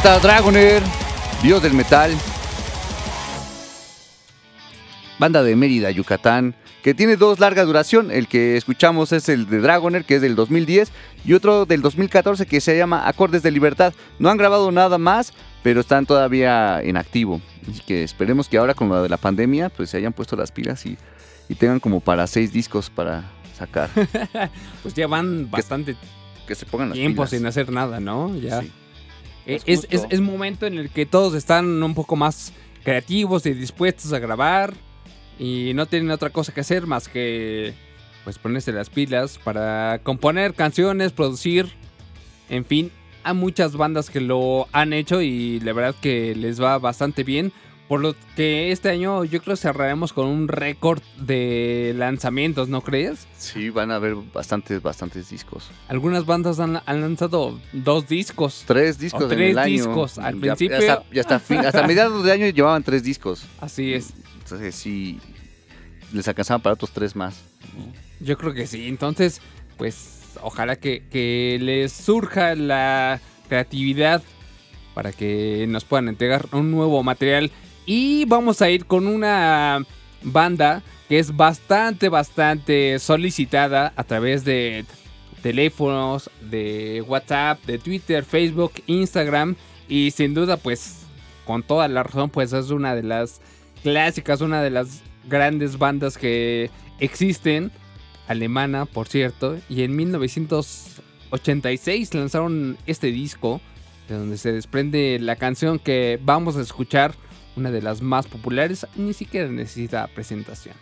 Está 0.02 0.18
Dragoner, 0.18 0.82
dios 1.44 1.62
del 1.62 1.74
metal. 1.74 2.10
Banda 5.20 5.44
de 5.44 5.54
Mérida, 5.54 5.92
Yucatán, 5.92 6.56
que 6.82 6.92
tiene 6.92 7.16
dos 7.16 7.38
larga 7.38 7.64
duración. 7.64 8.10
El 8.10 8.26
que 8.26 8.56
escuchamos 8.56 9.12
es 9.12 9.28
el 9.28 9.48
de 9.48 9.60
Dragoner, 9.60 10.04
que 10.04 10.16
es 10.16 10.22
del 10.22 10.34
2010, 10.34 10.90
y 11.24 11.34
otro 11.34 11.66
del 11.66 11.82
2014 11.82 12.46
que 12.46 12.60
se 12.60 12.76
llama 12.76 13.06
Acordes 13.06 13.44
de 13.44 13.52
Libertad. 13.52 13.94
No 14.18 14.28
han 14.28 14.38
grabado 14.38 14.72
nada 14.72 14.98
más, 14.98 15.34
pero 15.62 15.78
están 15.80 16.04
todavía 16.04 16.82
en 16.82 16.96
activo. 16.96 17.40
Así 17.70 17.80
que 17.86 18.02
esperemos 18.02 18.48
que 18.48 18.58
ahora 18.58 18.74
con 18.74 18.88
lo 18.88 19.04
de 19.04 19.08
la 19.08 19.18
pandemia, 19.18 19.68
pues 19.68 19.90
se 19.90 19.98
hayan 19.98 20.12
puesto 20.12 20.34
las 20.34 20.50
pilas 20.50 20.84
y, 20.84 20.98
y 21.48 21.54
tengan 21.54 21.78
como 21.78 22.00
para 22.00 22.26
seis 22.26 22.52
discos 22.52 22.90
para 22.90 23.30
sacar. 23.56 23.88
Pues 24.82 24.94
ya 24.94 25.06
van 25.06 25.48
bastante 25.48 25.94
que 26.48 26.56
se 26.56 26.66
pongan 26.66 26.88
las 26.88 26.98
tiempo 26.98 27.22
pilas. 27.22 27.30
sin 27.30 27.46
hacer 27.46 27.70
nada, 27.70 28.00
¿no? 28.00 28.36
Ya. 28.36 28.62
Sí. 28.62 28.72
Es, 29.46 29.62
es, 29.66 29.86
es 29.90 30.20
momento 30.20 30.66
en 30.66 30.78
el 30.78 30.90
que 30.90 31.04
todos 31.06 31.34
están 31.34 31.82
un 31.82 31.94
poco 31.94 32.16
más 32.16 32.52
creativos 32.84 33.44
y 33.46 33.54
dispuestos 33.54 34.12
a 34.12 34.18
grabar 34.18 34.74
y 35.38 35.72
no 35.74 35.86
tienen 35.86 36.10
otra 36.10 36.30
cosa 36.30 36.52
que 36.52 36.60
hacer 36.60 36.86
más 36.86 37.08
que 37.08 37.74
pues 38.24 38.38
ponerse 38.38 38.72
las 38.72 38.88
pilas 38.88 39.38
para 39.42 40.00
componer 40.04 40.54
canciones, 40.54 41.12
producir, 41.12 41.72
en 42.48 42.64
fin, 42.64 42.92
hay 43.24 43.34
muchas 43.34 43.76
bandas 43.76 44.10
que 44.10 44.20
lo 44.20 44.68
han 44.72 44.92
hecho 44.92 45.22
y 45.22 45.60
la 45.60 45.72
verdad 45.72 45.94
que 46.00 46.34
les 46.34 46.62
va 46.62 46.78
bastante 46.78 47.24
bien. 47.24 47.52
Por 47.92 48.00
lo 48.00 48.14
que 48.36 48.72
este 48.72 48.88
año 48.88 49.22
yo 49.26 49.42
creo 49.42 49.54
cerraremos 49.54 50.14
con 50.14 50.24
un 50.26 50.48
récord 50.48 51.02
de 51.18 51.92
lanzamientos, 51.94 52.70
¿no 52.70 52.80
crees? 52.80 53.26
Sí, 53.36 53.68
van 53.68 53.90
a 53.90 53.96
haber 53.96 54.14
bastantes, 54.32 54.80
bastantes 54.80 55.28
discos. 55.28 55.70
Algunas 55.88 56.24
bandas 56.24 56.58
han, 56.58 56.80
han 56.86 57.00
lanzado 57.02 57.60
dos 57.74 58.08
discos. 58.08 58.64
Tres 58.66 58.98
discos 58.98 59.20
O 59.20 59.24
en 59.24 59.30
tres 59.36 59.50
el 59.50 59.58
año. 59.58 59.72
discos. 59.74 60.16
Al 60.16 60.36
Ya- 60.36 60.40
principio- 60.56 60.78
Hasta, 60.78 61.04
ya 61.12 61.20
hasta, 61.20 61.38
fin- 61.38 61.58
hasta 61.58 61.86
mediados 61.86 62.24
de 62.24 62.32
año 62.32 62.46
llevaban 62.48 62.82
tres 62.82 63.02
discos. 63.02 63.44
Así 63.60 63.92
es. 63.92 64.14
Entonces 64.42 64.74
sí, 64.74 65.20
les 66.14 66.26
alcanzaban 66.26 66.62
para 66.62 66.72
otros 66.72 66.92
tres 66.92 67.14
más. 67.14 67.42
Yo 68.20 68.38
creo 68.38 68.54
que 68.54 68.66
sí. 68.66 68.88
Entonces, 68.88 69.42
pues 69.76 70.30
ojalá 70.40 70.76
que, 70.76 71.02
que 71.10 71.58
les 71.60 71.92
surja 71.92 72.54
la 72.54 73.20
creatividad 73.50 74.22
para 74.94 75.12
que 75.12 75.66
nos 75.68 75.84
puedan 75.84 76.08
entregar 76.08 76.46
un 76.52 76.70
nuevo 76.70 77.02
material. 77.02 77.50
Y 77.94 78.24
vamos 78.24 78.62
a 78.62 78.70
ir 78.70 78.86
con 78.86 79.06
una 79.06 79.84
banda 80.22 80.82
que 81.10 81.18
es 81.18 81.36
bastante, 81.36 82.08
bastante 82.08 82.98
solicitada 82.98 83.92
a 83.96 84.04
través 84.04 84.46
de 84.46 84.86
teléfonos, 85.42 86.30
de 86.40 87.04
WhatsApp, 87.06 87.62
de 87.66 87.76
Twitter, 87.76 88.24
Facebook, 88.24 88.72
Instagram. 88.86 89.56
Y 89.90 90.10
sin 90.12 90.32
duda, 90.32 90.56
pues, 90.56 91.00
con 91.44 91.62
toda 91.62 91.86
la 91.86 92.02
razón, 92.02 92.30
pues 92.30 92.54
es 92.54 92.70
una 92.70 92.94
de 92.94 93.02
las 93.02 93.42
clásicas, 93.82 94.40
una 94.40 94.62
de 94.62 94.70
las 94.70 95.02
grandes 95.28 95.76
bandas 95.76 96.16
que 96.16 96.70
existen. 96.98 97.70
Alemana, 98.26 98.86
por 98.86 99.06
cierto. 99.06 99.58
Y 99.68 99.82
en 99.82 99.94
1986 99.94 102.14
lanzaron 102.14 102.78
este 102.86 103.08
disco, 103.08 103.60
de 104.08 104.16
donde 104.16 104.38
se 104.38 104.50
desprende 104.50 105.18
la 105.20 105.36
canción 105.36 105.78
que 105.78 106.18
vamos 106.24 106.56
a 106.56 106.62
escuchar, 106.62 107.14
una 107.56 107.70
de 107.70 107.82
las 107.82 108.00
más 108.02 108.26
populares, 108.26 108.86
ni 108.96 109.12
siquiera 109.12 109.48
necesita 109.48 110.06
presentación. 110.08 110.74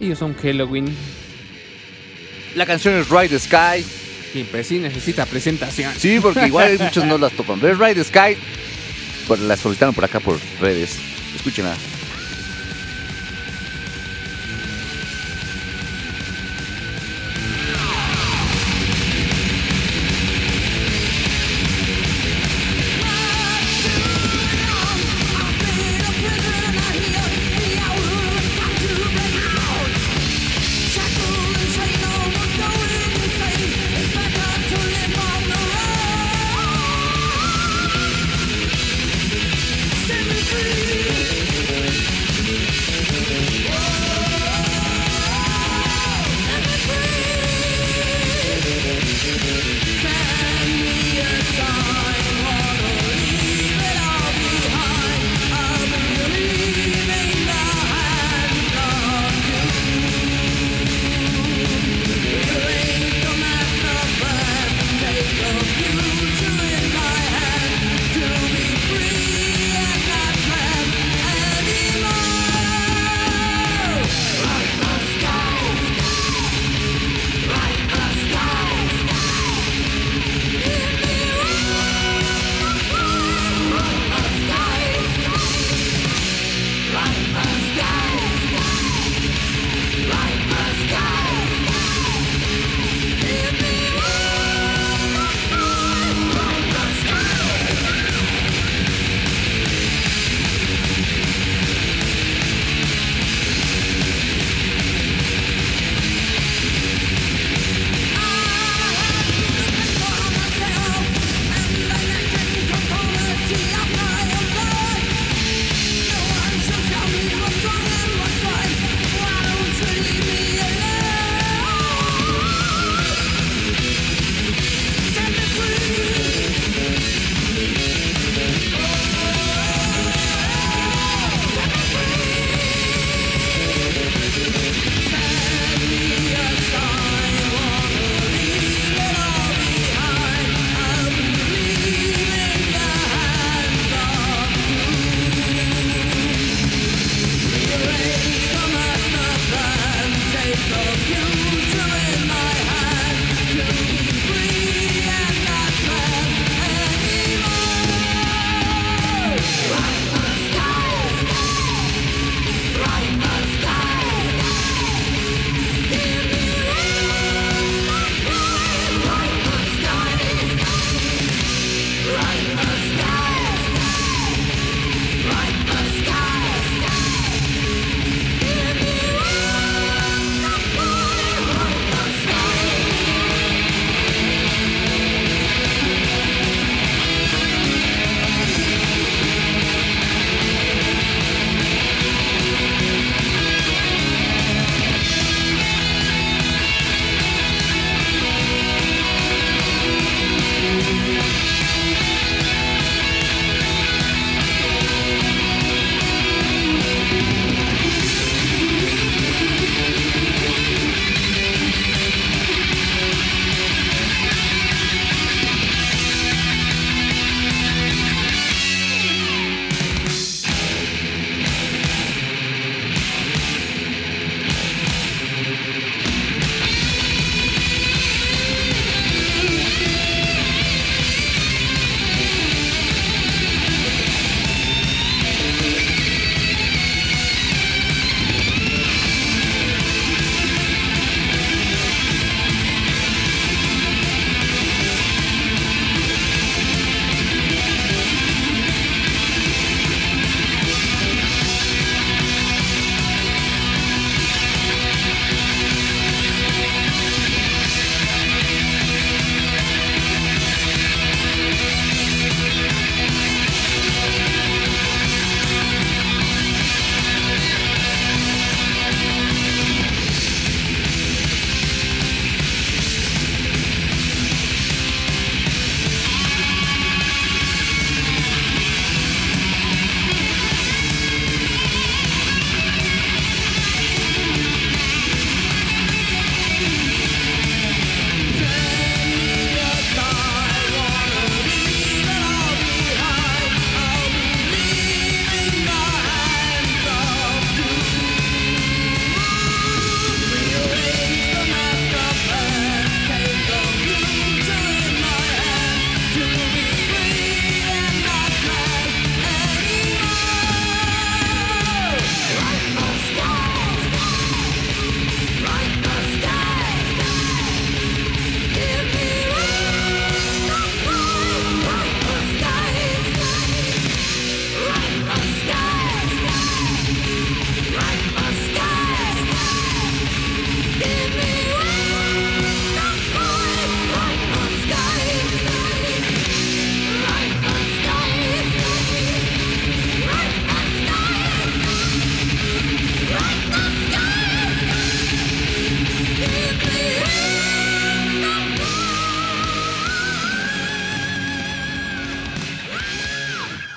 Ellos 0.00 0.18
son 0.18 0.34
Halloween, 0.34 0.94
La 2.56 2.66
canción 2.66 2.94
es 2.94 3.08
Ride 3.08 3.28
the 3.28 3.38
Sky. 3.38 3.84
y 4.34 4.44
pues 4.44 4.66
sí 4.66 4.78
necesita 4.78 5.26
presentación. 5.26 5.92
Sí, 5.96 6.18
porque 6.20 6.46
igual 6.46 6.78
muchos 6.80 7.04
no 7.04 7.18
las 7.18 7.32
topan. 7.32 7.60
Pero 7.60 7.72
es 7.74 7.78
Ride 7.78 7.94
the 7.94 8.04
Sky. 8.04 8.36
Pues 9.28 9.40
la 9.40 9.56
solicitaron 9.56 9.94
por 9.94 10.04
acá 10.04 10.20
por 10.20 10.38
redes. 10.60 10.98
Escúchenla. 11.36 11.74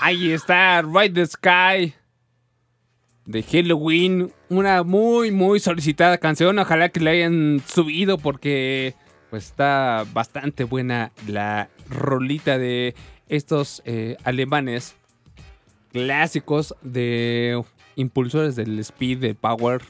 Ahí 0.07 0.31
está, 0.31 0.81
Ride 0.83 1.09
the 1.09 1.25
Sky 1.25 1.93
de 3.25 3.43
Halloween. 3.43 4.31
Una 4.47 4.83
muy, 4.83 5.31
muy 5.31 5.59
solicitada 5.59 6.17
canción. 6.17 6.57
Ojalá 6.59 6.87
que 6.87 7.01
la 7.01 7.11
hayan 7.11 7.61
subido 7.67 8.17
porque 8.17 8.95
pues 9.29 9.47
está 9.47 10.05
bastante 10.13 10.63
buena 10.63 11.11
la 11.27 11.67
rolita 11.89 12.57
de 12.57 12.95
estos 13.27 13.81
eh, 13.83 14.15
alemanes 14.23 14.95
clásicos 15.91 16.73
de 16.83 17.61
impulsores 17.97 18.55
del 18.55 18.79
speed, 18.79 19.17
del 19.17 19.35
power, 19.35 19.81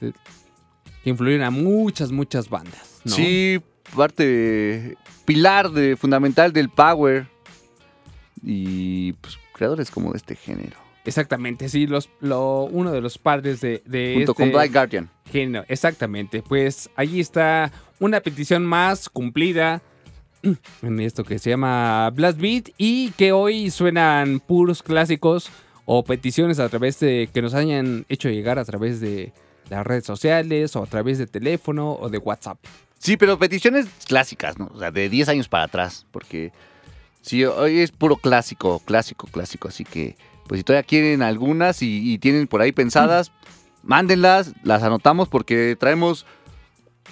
que 0.00 1.10
influyeron 1.10 1.46
a 1.46 1.52
muchas, 1.52 2.10
muchas 2.10 2.48
bandas. 2.48 3.00
Sí, 3.04 3.60
parte 3.94 4.96
pilar 5.24 5.70
de, 5.70 5.94
fundamental 5.94 6.52
del 6.52 6.70
power. 6.70 7.28
Y 8.42 9.12
pues, 9.12 9.38
creadores 9.54 9.90
como 9.90 10.12
de 10.12 10.18
este 10.18 10.36
género. 10.36 10.76
Exactamente, 11.06 11.68
sí, 11.68 11.86
los, 11.86 12.08
lo, 12.20 12.64
uno 12.64 12.90
de 12.90 13.00
los 13.00 13.18
padres 13.18 13.60
de, 13.60 13.82
de 13.84 14.14
Junto 14.16 14.32
este 14.32 14.42
con 14.42 14.52
Black 14.52 14.72
Guardian. 14.72 15.10
género. 15.30 15.64
Exactamente, 15.68 16.42
pues 16.42 16.90
allí 16.96 17.20
está 17.20 17.70
una 18.00 18.20
petición 18.20 18.64
más 18.64 19.08
cumplida 19.08 19.82
en 20.82 21.00
esto 21.00 21.24
que 21.24 21.38
se 21.38 21.50
llama 21.50 22.10
Blast 22.10 22.38
Beat 22.38 22.70
y 22.78 23.10
que 23.12 23.32
hoy 23.32 23.70
suenan 23.70 24.40
puros 24.40 24.82
clásicos 24.82 25.50
o 25.86 26.04
peticiones 26.04 26.58
a 26.58 26.68
través 26.68 26.98
de 27.00 27.28
que 27.32 27.42
nos 27.42 27.54
hayan 27.54 28.06
hecho 28.08 28.30
llegar 28.30 28.58
a 28.58 28.64
través 28.64 29.00
de 29.00 29.32
las 29.68 29.86
redes 29.86 30.04
sociales 30.04 30.74
o 30.76 30.82
a 30.82 30.86
través 30.86 31.18
de 31.18 31.26
teléfono 31.26 31.92
o 31.92 32.08
de 32.08 32.18
WhatsApp. 32.18 32.58
Sí, 32.98 33.18
pero 33.18 33.38
peticiones 33.38 33.86
clásicas, 34.06 34.58
¿no? 34.58 34.70
O 34.72 34.78
sea, 34.78 34.90
de 34.90 35.10
10 35.10 35.28
años 35.28 35.48
para 35.48 35.64
atrás. 35.64 36.06
Porque 36.10 36.52
sí, 37.24 37.44
hoy 37.44 37.80
es 37.80 37.90
puro 37.90 38.16
clásico, 38.16 38.80
clásico, 38.84 39.26
clásico. 39.26 39.68
Así 39.68 39.84
que, 39.84 40.16
pues 40.46 40.60
si 40.60 40.64
todavía 40.64 40.86
quieren 40.86 41.22
algunas 41.22 41.82
y, 41.82 42.12
y 42.12 42.18
tienen 42.18 42.46
por 42.46 42.60
ahí 42.60 42.72
pensadas, 42.72 43.32
mándenlas, 43.82 44.54
las 44.62 44.82
anotamos 44.82 45.28
porque 45.28 45.76
traemos 45.78 46.26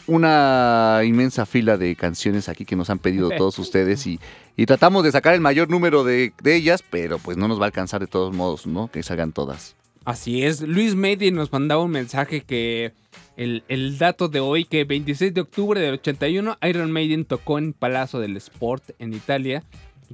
una 0.06 1.00
inmensa 1.04 1.46
fila 1.46 1.76
de 1.76 1.94
canciones 1.96 2.48
aquí 2.48 2.64
que 2.64 2.76
nos 2.76 2.90
han 2.90 2.98
pedido 2.98 3.30
todos 3.36 3.58
ustedes 3.58 4.06
y, 4.06 4.20
y 4.56 4.66
tratamos 4.66 5.04
de 5.04 5.12
sacar 5.12 5.34
el 5.34 5.40
mayor 5.40 5.70
número 5.70 6.04
de, 6.04 6.32
de 6.42 6.56
ellas, 6.56 6.82
pero 6.88 7.18
pues 7.18 7.36
no 7.36 7.48
nos 7.48 7.58
va 7.58 7.64
a 7.64 7.66
alcanzar 7.66 8.00
de 8.00 8.06
todos 8.06 8.34
modos, 8.34 8.66
¿no? 8.66 8.90
Que 8.90 9.02
salgan 9.02 9.32
todas. 9.32 9.76
Así 10.04 10.42
es, 10.42 10.62
Luis 10.62 10.96
Medi 10.96 11.30
nos 11.30 11.52
mandaba 11.52 11.82
un 11.82 11.92
mensaje 11.92 12.40
que 12.40 12.92
el, 13.36 13.62
el 13.68 13.98
dato 13.98 14.28
de 14.28 14.40
hoy, 14.40 14.64
que 14.64 14.84
26 14.84 15.32
de 15.32 15.40
octubre 15.40 15.80
del 15.80 15.94
81, 15.94 16.58
Iron 16.68 16.90
Maiden 16.90 17.24
tocó 17.24 17.58
en 17.58 17.72
Palazzo 17.72 18.18
del 18.18 18.36
Sport 18.36 18.90
en 18.98 19.14
Italia, 19.14 19.62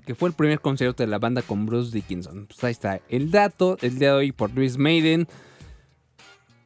que 0.05 0.15
fue 0.15 0.29
el 0.29 0.35
primer 0.35 0.61
concierto 0.61 1.03
de 1.03 1.09
la 1.09 1.19
banda 1.19 1.43
con 1.43 1.67
Bruce 1.67 1.93
Dickinson. 1.93 2.47
Pues 2.47 2.63
ahí 2.65 2.73
está 2.73 3.01
el 3.09 3.31
dato, 3.31 3.77
el 3.81 3.99
día 3.99 4.09
de 4.09 4.15
hoy 4.15 4.33
por 4.33 4.51
Luis 4.53 4.77
Maiden, 4.77 5.29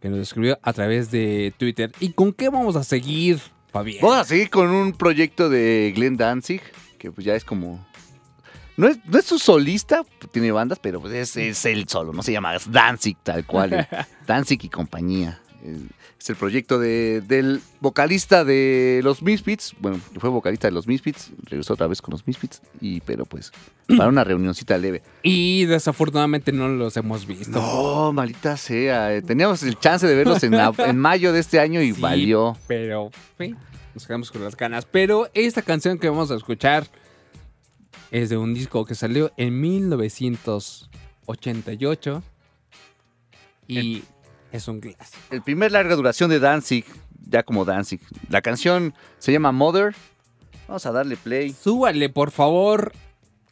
que 0.00 0.08
nos 0.08 0.20
escribió 0.20 0.58
a 0.62 0.72
través 0.72 1.10
de 1.10 1.52
Twitter. 1.58 1.92
¿Y 2.00 2.12
con 2.12 2.32
qué 2.32 2.48
vamos 2.48 2.76
a 2.76 2.84
seguir, 2.84 3.40
Fabián? 3.70 3.98
Vamos 4.02 4.18
a 4.18 4.24
seguir 4.24 4.50
con 4.50 4.70
un 4.70 4.92
proyecto 4.92 5.48
de 5.48 5.92
Glenn 5.94 6.16
Danzig, 6.16 6.62
que 6.98 7.10
pues 7.10 7.24
ya 7.24 7.34
es 7.34 7.44
como... 7.44 7.84
No 8.78 8.88
es, 8.88 8.98
no 9.04 9.18
es 9.18 9.26
su 9.26 9.38
solista, 9.38 10.02
tiene 10.30 10.50
bandas, 10.50 10.78
pero 10.78 11.00
pues 11.00 11.12
es, 11.12 11.36
es 11.36 11.64
él 11.66 11.86
solo, 11.88 12.14
no 12.14 12.22
se 12.22 12.32
llama 12.32 12.56
Danzig 12.70 13.18
tal 13.22 13.44
cual. 13.44 13.86
Danzig 14.26 14.64
y 14.64 14.68
compañía. 14.70 15.41
Es 16.18 16.30
el 16.30 16.36
proyecto 16.36 16.78
de- 16.78 17.20
del 17.20 17.60
vocalista 17.80 18.44
de 18.44 19.00
los 19.04 19.22
Misfits. 19.22 19.74
Bueno, 19.80 19.98
fue 20.18 20.30
vocalista 20.30 20.66
de 20.68 20.72
los 20.72 20.86
Misfits, 20.88 21.30
regresó 21.44 21.74
otra 21.74 21.86
vez 21.86 22.00
con 22.02 22.12
los 22.12 22.26
Misfits, 22.26 22.60
y, 22.80 23.00
pero 23.02 23.24
pues 23.26 23.52
para 23.96 24.08
una 24.08 24.24
reunioncita 24.24 24.76
leve. 24.78 25.02
Y 25.22 25.66
desafortunadamente 25.66 26.50
no 26.52 26.68
los 26.68 26.96
hemos 26.96 27.26
visto. 27.26 27.60
No, 27.60 28.12
maldita 28.12 28.56
sea. 28.56 29.14
eh, 29.14 29.22
Teníamos 29.22 29.62
el 29.62 29.78
chance 29.78 30.04
de 30.06 30.14
verlos 30.16 30.42
en, 30.42 30.98
mayo 30.98 31.32
de 31.32 31.38
este 31.40 31.60
año 31.60 31.80
y 31.80 31.92
Sí, 31.94 32.00
valió. 32.00 32.56
Pero 32.66 33.10
sí, 33.38 33.54
nos 33.94 34.04
quedamos 34.06 34.30
con 34.32 34.42
las 34.42 34.56
ganas. 34.56 34.84
Pero 34.84 35.28
esta 35.34 35.62
canción 35.62 35.98
que 35.98 36.08
vamos 36.08 36.30
a 36.30 36.34
escuchar 36.36 36.86
es 38.10 38.28
de 38.30 38.36
un 38.36 38.52
disco 38.54 38.84
que 38.84 38.94
salió 38.94 39.32
en 39.36 39.60
1988 39.60 42.22
y 43.68 44.02
es 44.52 44.68
un 44.68 44.80
clásico. 44.80 45.18
El 45.30 45.42
primer 45.42 45.72
larga 45.72 45.96
duración 45.96 46.30
de 46.30 46.38
Danzig, 46.38 46.84
ya 47.28 47.42
como 47.42 47.64
Danzig. 47.64 48.00
La 48.28 48.42
canción 48.42 48.94
se 49.18 49.32
llama 49.32 49.52
Mother. 49.52 49.94
Vamos 50.68 50.86
a 50.86 50.92
darle 50.92 51.16
play. 51.16 51.52
Súbale, 51.52 52.08
por 52.08 52.30
favor. 52.30 52.92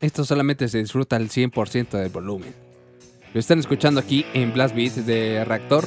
Esto 0.00 0.24
solamente 0.24 0.68
se 0.68 0.78
disfruta 0.78 1.16
al 1.16 1.28
100% 1.28 1.90
del 1.90 2.08
volumen. 2.08 2.54
Lo 3.34 3.40
están 3.40 3.58
escuchando 3.58 4.00
aquí 4.00 4.24
en 4.34 4.52
Blast 4.52 4.74
Beat 4.74 4.94
de 4.94 5.44
Reactor. 5.44 5.86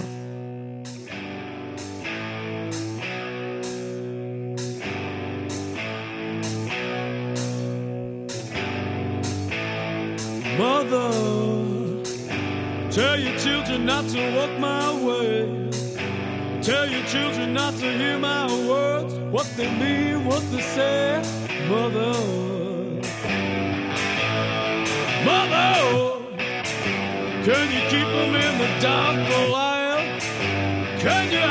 Children 17.13 17.53
not 17.53 17.75
to 17.75 17.91
hear 17.91 18.17
my 18.17 18.47
words, 18.67 19.13
what 19.35 19.45
they 19.55 19.69
mean, 19.77 20.25
what 20.25 20.41
they 20.51 20.61
say. 20.61 21.21
Mother, 21.69 22.13
Mother, 25.27 25.69
can 27.45 27.65
you 27.75 27.81
keep 27.93 28.09
them 28.17 28.33
in 28.45 28.53
the 28.63 28.69
dark 28.81 29.15
for 29.27 29.45
a 29.45 29.51
while? 29.51 30.01
Can 31.05 31.31
you 31.31 31.43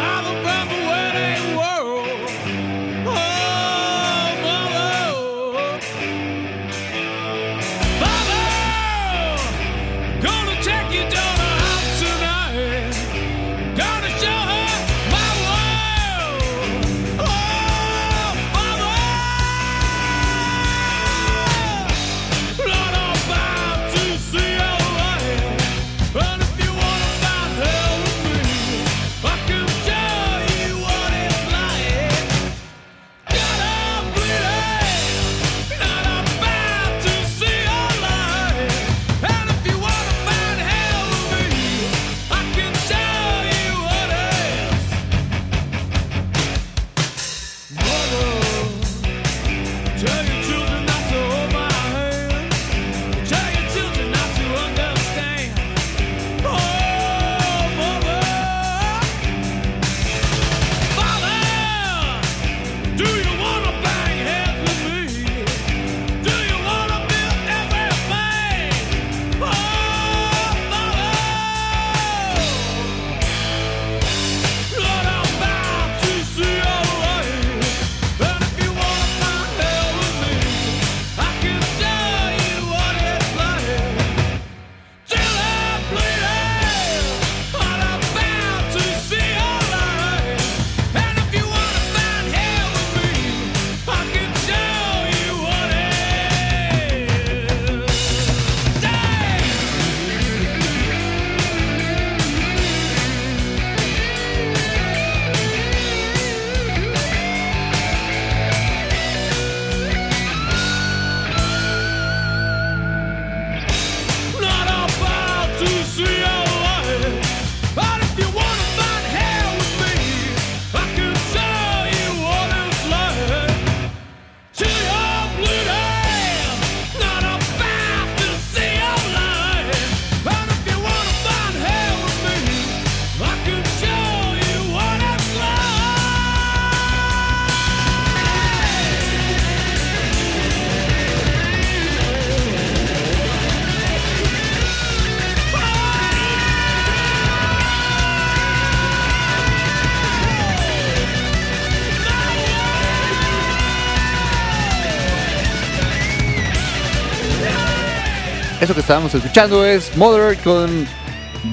estábamos 158.82 159.14
escuchando 159.14 159.64
es 159.64 159.96
Mother 159.96 160.36
con 160.42 160.88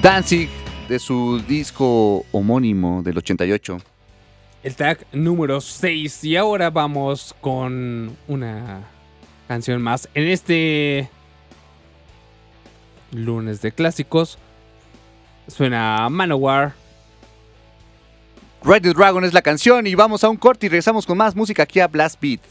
Danzig 0.01 0.49
de 0.87 0.97
su 0.97 1.39
disco 1.47 2.25
homónimo 2.31 3.03
del 3.03 3.19
88. 3.19 3.77
El 4.63 4.75
tag 4.75 5.05
número 5.11 5.61
6. 5.61 6.23
Y 6.23 6.35
ahora 6.37 6.71
vamos 6.71 7.35
con 7.39 8.17
una 8.27 8.81
canción 9.47 9.79
más. 9.79 10.09
En 10.15 10.27
este 10.27 11.07
lunes 13.11 13.61
de 13.61 13.73
clásicos 13.73 14.39
suena 15.47 16.09
Manowar. 16.09 16.73
Ride 18.63 18.81
the 18.81 18.93
Dragon 18.93 19.23
es 19.23 19.33
la 19.33 19.43
canción 19.43 19.85
y 19.85 19.93
vamos 19.93 20.23
a 20.23 20.29
un 20.29 20.37
corte 20.37 20.65
y 20.65 20.69
regresamos 20.69 21.05
con 21.05 21.19
más 21.19 21.35
música 21.35 21.61
aquí 21.61 21.79
a 21.79 21.87
Blast 21.87 22.19
Beat. 22.19 22.41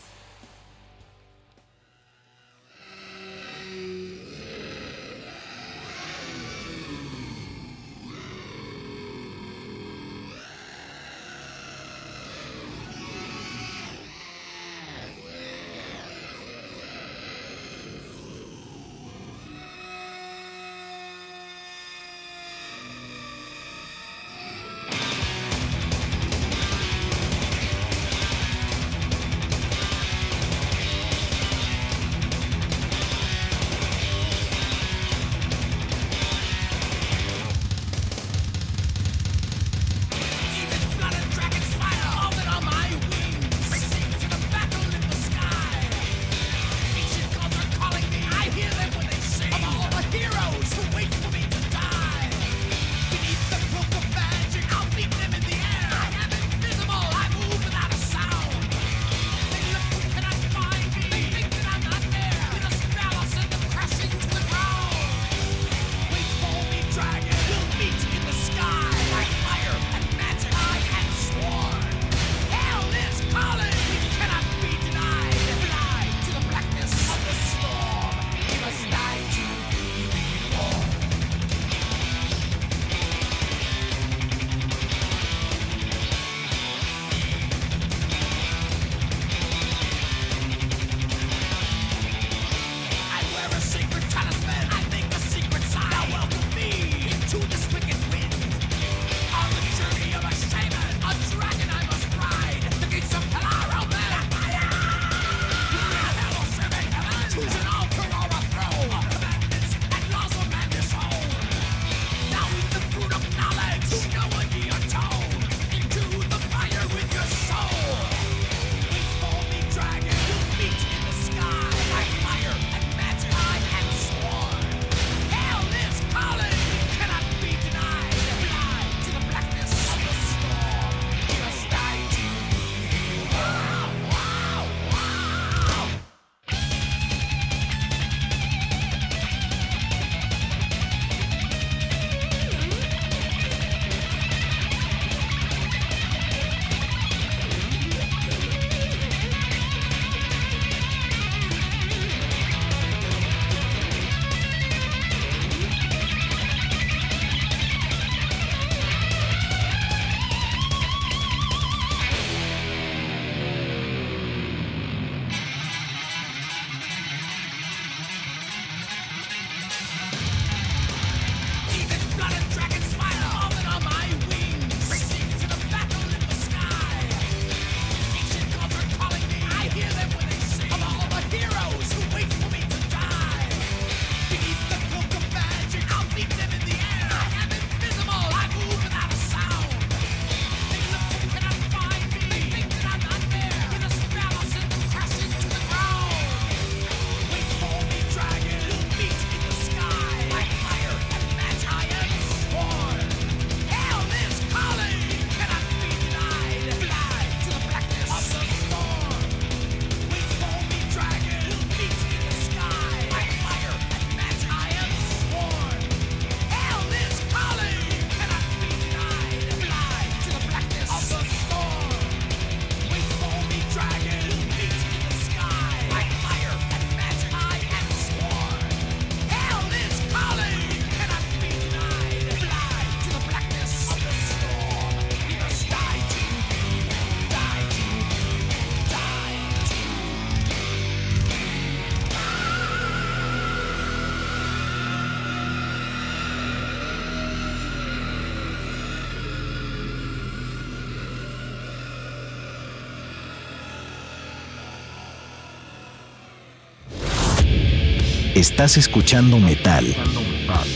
Estás 258.38 258.76
escuchando 258.76 259.40
metal 259.40 259.84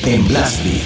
en 0.04 0.26
Blast 0.26 0.64
Beat. 0.64 0.82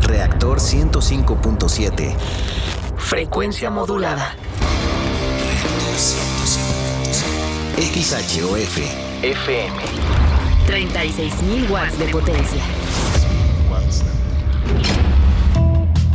Reactor 0.00 0.58
105.7. 0.58 2.16
Frecuencia 2.96 3.68
modulada. 3.68 4.34
XHOF 7.76 8.78
FM. 9.24 9.76
36.000 10.66 11.70
watts 11.70 11.98
de 11.98 12.06
potencia. 12.06 12.62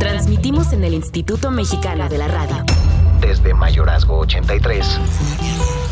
Transmitimos 0.00 0.72
en 0.72 0.82
el 0.82 0.94
Instituto 0.94 1.52
Mexicano 1.52 2.08
de 2.08 2.18
la 2.18 2.26
Radio. 2.26 2.64
Desde 3.20 3.54
Mayorazgo 3.54 4.18
83, 4.18 4.98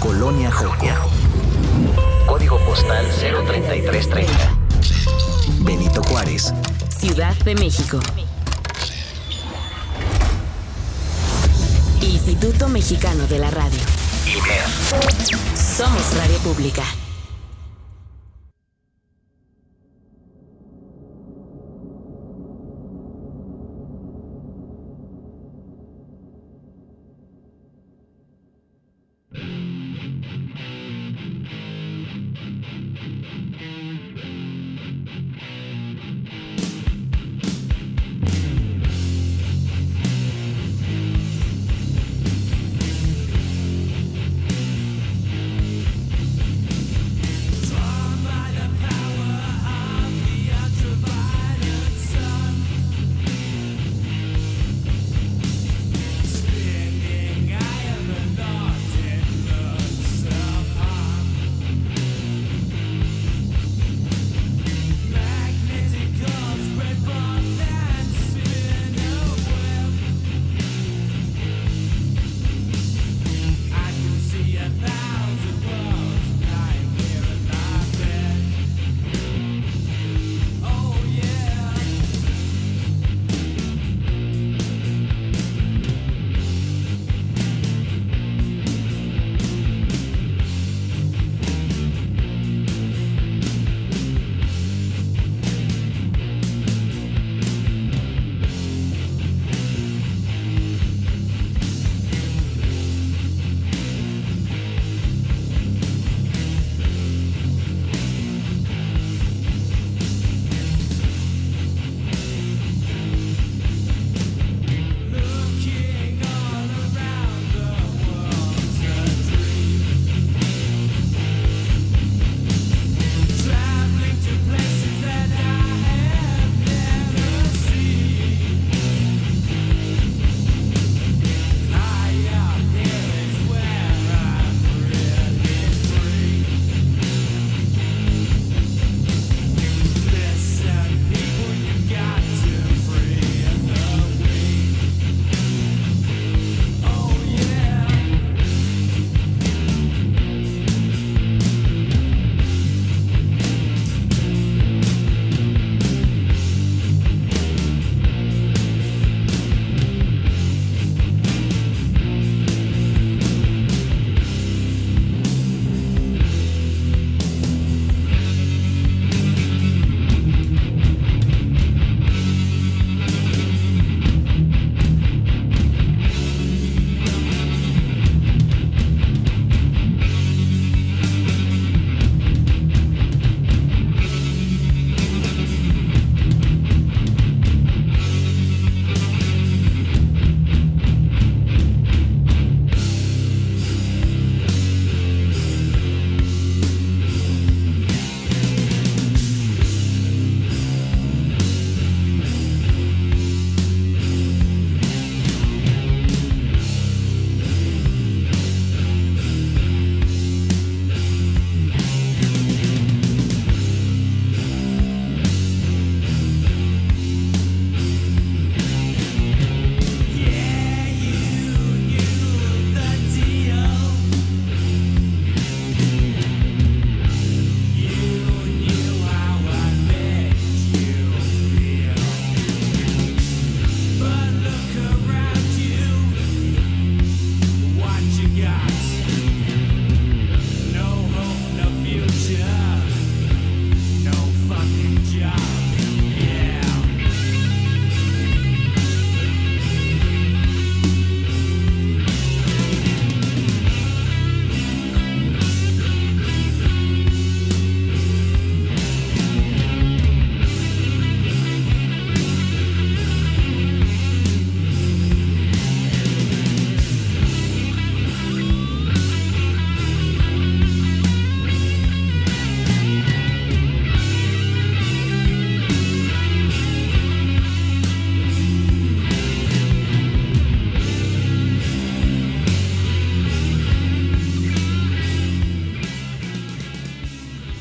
Colonia 0.00 0.50
Joco. 0.50 1.13
Código 2.26 2.58
postal 2.60 3.06
03330. 3.20 4.32
Benito 5.60 6.02
Juárez, 6.04 6.52
Ciudad 6.88 7.34
de 7.44 7.54
México. 7.54 8.00
Instituto 12.00 12.68
Mexicano 12.68 13.26
de 13.26 13.38
la 13.38 13.50
Radio. 13.50 13.80
IMER. 14.26 15.54
Somos 15.56 16.16
Radio 16.16 16.38
Pública. 16.38 16.84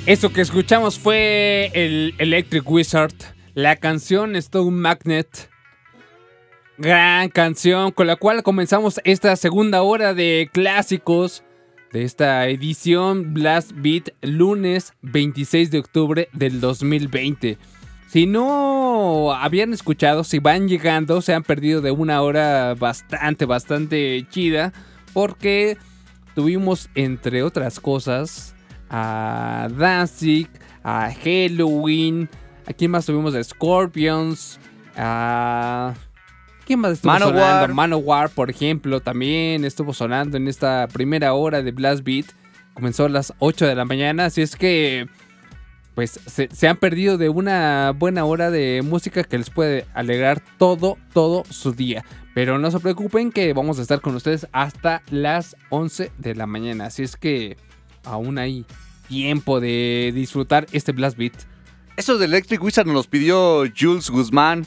Eso 0.06 0.34
que 0.34 0.42
escuchamos 0.42 1.00
fue 1.00 1.72
el 1.74 2.14
Electric 2.18 2.70
Wizard. 2.70 3.14
La 3.54 3.78
canción 3.78 4.36
Stone 4.36 4.72
Magnet. 4.72 5.50
Gran 6.78 7.30
canción 7.30 7.92
con 7.92 8.08
la 8.08 8.18
cual 8.18 8.44
comenzamos 8.44 9.00
esta 9.06 9.34
segunda 9.38 9.82
hora 9.82 10.14
de 10.14 10.50
clásicos 10.52 11.46
de 11.94 12.04
esta 12.04 12.50
edición 12.50 13.34
Blast 13.34 13.72
Beat 13.76 14.10
lunes 14.22 14.92
26 15.04 15.72
de 15.72 15.80
octubre 15.80 16.28
del 16.34 16.60
2020. 16.60 17.58
Si 18.10 18.26
no 18.26 19.32
habían 19.32 19.72
escuchado, 19.72 20.26
si 20.26 20.40
van 20.40 20.68
llegando, 20.68 21.22
se 21.22 21.34
han 21.34 21.44
perdido 21.44 21.80
de 21.80 21.92
una 21.92 22.22
hora 22.22 22.76
bastante, 22.76 23.46
bastante 23.46 24.28
chida. 24.30 24.74
Porque 25.14 25.78
tuvimos, 26.36 26.90
entre 26.94 27.42
otras 27.42 27.80
cosas, 27.80 28.53
a 28.96 29.68
Danzig, 29.76 30.48
a 30.84 31.12
Halloween. 31.12 32.30
¿A 32.68 32.74
quién 32.74 32.92
más 32.92 33.08
tuvimos? 33.08 33.34
A 33.34 33.44
Scorpions. 33.44 34.60
A. 34.96 35.96
¿Quién 36.66 36.80
más 36.80 36.94
estuvo 36.94 37.12
Manowar. 37.12 37.34
sonando? 37.34 37.74
Manowar, 37.74 38.30
por 38.30 38.52
ejemplo, 38.52 39.02
también 39.02 39.66
estuvo 39.66 39.94
sonando 39.94 40.38
en 40.38 40.48
esta 40.48 40.88
primera 40.94 41.34
hora 41.34 41.64
de 41.64 41.72
Blast 41.72 42.04
Beat. 42.04 42.28
Comenzó 42.76 43.06
a 43.06 43.10
las 43.10 43.34
8 43.40 43.66
de 43.66 43.76
la 43.76 43.84
mañana, 43.84 44.26
así 44.26 44.42
es 44.42 44.56
que 44.56 45.08
pues 45.96 46.20
se, 46.26 46.50
se 46.52 46.68
han 46.68 46.78
perdido 46.78 47.18
de 47.18 47.30
una 47.30 47.92
buena 47.92 48.26
hora 48.26 48.50
de 48.50 48.82
música 48.84 49.24
que 49.24 49.38
les 49.38 49.50
puede 49.50 49.86
alegrar 49.94 50.42
todo, 50.58 50.98
todo 51.14 51.44
su 51.50 51.74
día. 51.74 52.06
Pero 52.34 52.58
no 52.58 52.72
se 52.72 52.80
preocupen 52.80 53.32
que 53.32 53.54
vamos 53.54 53.78
a 53.78 53.82
estar 53.84 54.02
con 54.02 54.16
ustedes 54.16 54.48
hasta 54.52 55.02
las 55.12 55.56
11 55.70 56.12
de 56.18 56.36
la 56.36 56.48
mañana. 56.48 56.86
Así 56.86 57.04
es 57.04 57.16
que 57.16 57.58
aún 58.06 58.38
hay 58.38 58.66
tiempo 59.08 59.60
de 59.60 60.12
disfrutar 60.14 60.66
este 60.72 60.92
Blast 60.92 61.18
Beat. 61.18 61.34
Eso 61.98 62.18
de 62.18 62.26
Electric 62.26 62.62
Wizard 62.64 62.86
nos 62.86 62.96
los 62.96 63.08
pidió 63.08 63.64
Jules 63.78 64.10
Guzmán 64.10 64.66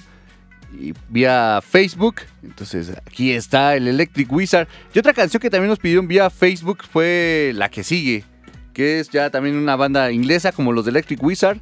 y 0.79 0.93
vía 1.09 1.61
Facebook. 1.67 2.17
Entonces 2.43 2.93
aquí 3.07 3.33
está 3.33 3.75
el 3.77 3.89
Electric 3.89 4.31
Wizard. 4.33 4.69
Y 4.95 4.99
otra 4.99 5.13
canción 5.13 5.41
que 5.41 5.51
también 5.51 5.71
nos 5.71 5.79
pidieron 5.79 6.07
vía 6.07 6.31
Facebook 6.31 6.85
fue 6.91 7.53
la 7.55 7.69
que 7.69 7.83
sigue, 7.83 8.25
que 8.73 9.01
es 9.01 9.09
ya 9.11 9.31
también 9.31 9.57
una 9.57 9.75
banda 9.77 10.13
inglesa 10.13 10.53
como 10.53 10.73
los 10.73 10.85
de 10.85 10.91
Electric 10.93 11.23
Wizard. 11.23 11.59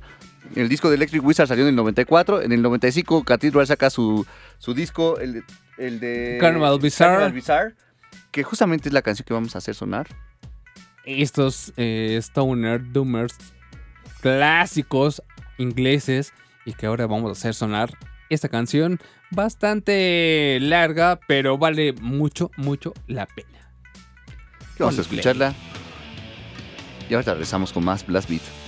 El 0.54 0.68
disco 0.68 0.90
de 0.90 0.96
Electric 0.96 1.24
Wizard 1.24 1.48
salió 1.48 1.64
en 1.64 1.70
el 1.70 1.76
94. 1.76 2.42
En 2.42 2.52
el 2.52 2.60
95 2.60 3.24
Cathedral 3.24 3.66
saca 3.66 3.88
su, 3.88 4.26
su 4.58 4.74
disco, 4.74 5.18
el, 5.18 5.32
de- 5.34 5.44
el 5.78 5.98
de 6.00 6.36
Carnival 6.40 6.78
Bizarre. 6.78 7.12
Carnival 7.12 7.32
Bizarre, 7.32 7.74
que 8.30 8.42
justamente 8.42 8.90
es 8.90 8.92
la 8.92 9.00
canción 9.00 9.24
que 9.26 9.32
vamos 9.32 9.54
a 9.54 9.58
hacer 9.58 9.74
sonar. 9.74 10.06
Estos 11.04 11.72
eh, 11.76 12.18
Stoner 12.20 12.92
Doomers 12.92 13.36
clásicos 14.20 15.22
ingleses 15.58 16.32
y 16.64 16.72
que 16.72 16.86
ahora 16.86 17.06
vamos 17.06 17.28
a 17.28 17.32
hacer 17.32 17.54
sonar 17.54 17.90
esta 18.30 18.48
canción 18.48 18.98
bastante 19.30 20.58
larga, 20.60 21.20
pero 21.28 21.58
vale 21.58 21.92
mucho, 22.00 22.50
mucho 22.56 22.94
la 23.06 23.26
pena. 23.26 23.70
Vamos 24.78 24.98
a 24.98 25.02
escucharla. 25.02 25.54
Y 27.08 27.14
ahora 27.14 27.32
regresamos 27.32 27.72
con 27.72 27.84
más 27.84 28.06
Blast 28.06 28.28
Beat. 28.28 28.63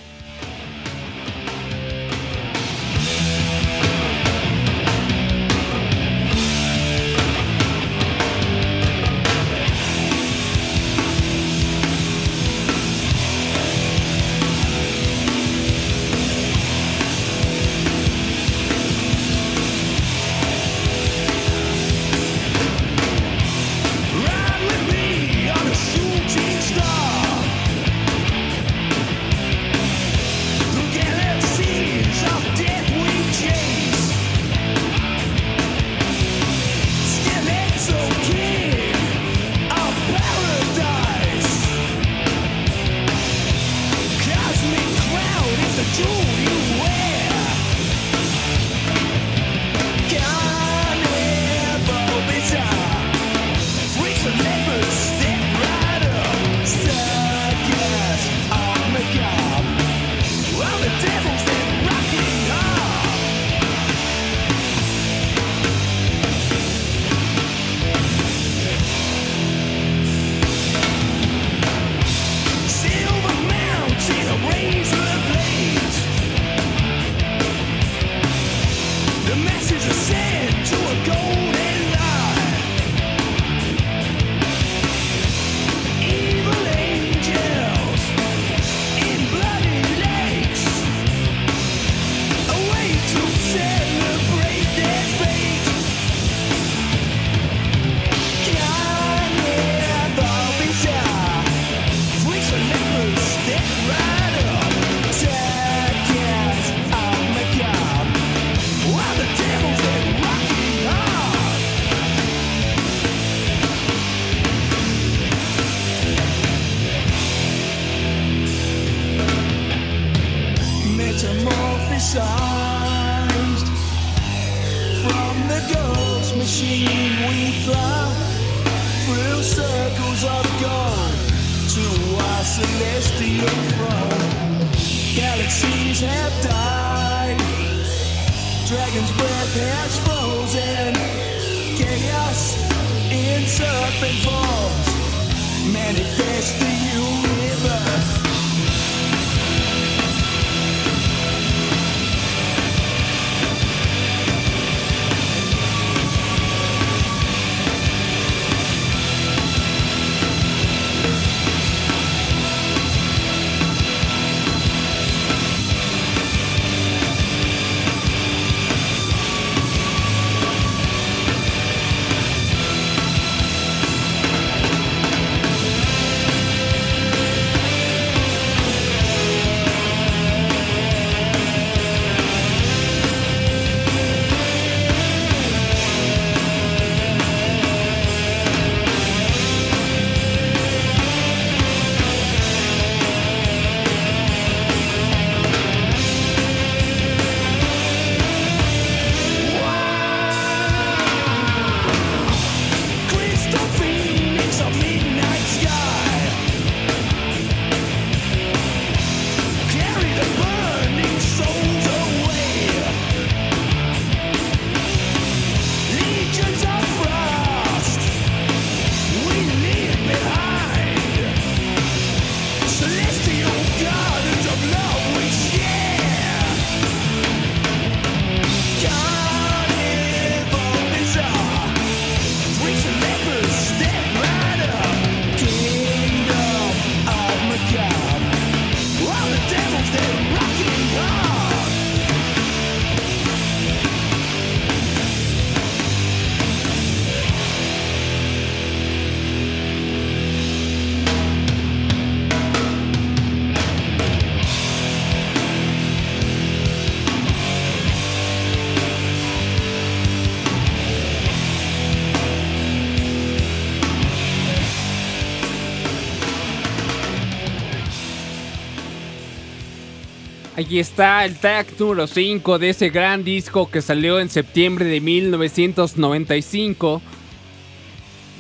Aquí 270.67 270.81
está 270.81 271.25
el 271.25 271.37
tag 271.37 271.65
número 271.79 272.09
5 272.09 272.59
de 272.59 272.71
ese 272.71 272.91
gran 272.91 273.23
disco 273.23 273.71
que 273.71 273.81
salió 273.81 274.19
en 274.19 274.29
septiembre 274.29 274.85
de 274.85 275.01
1995. 275.01 277.01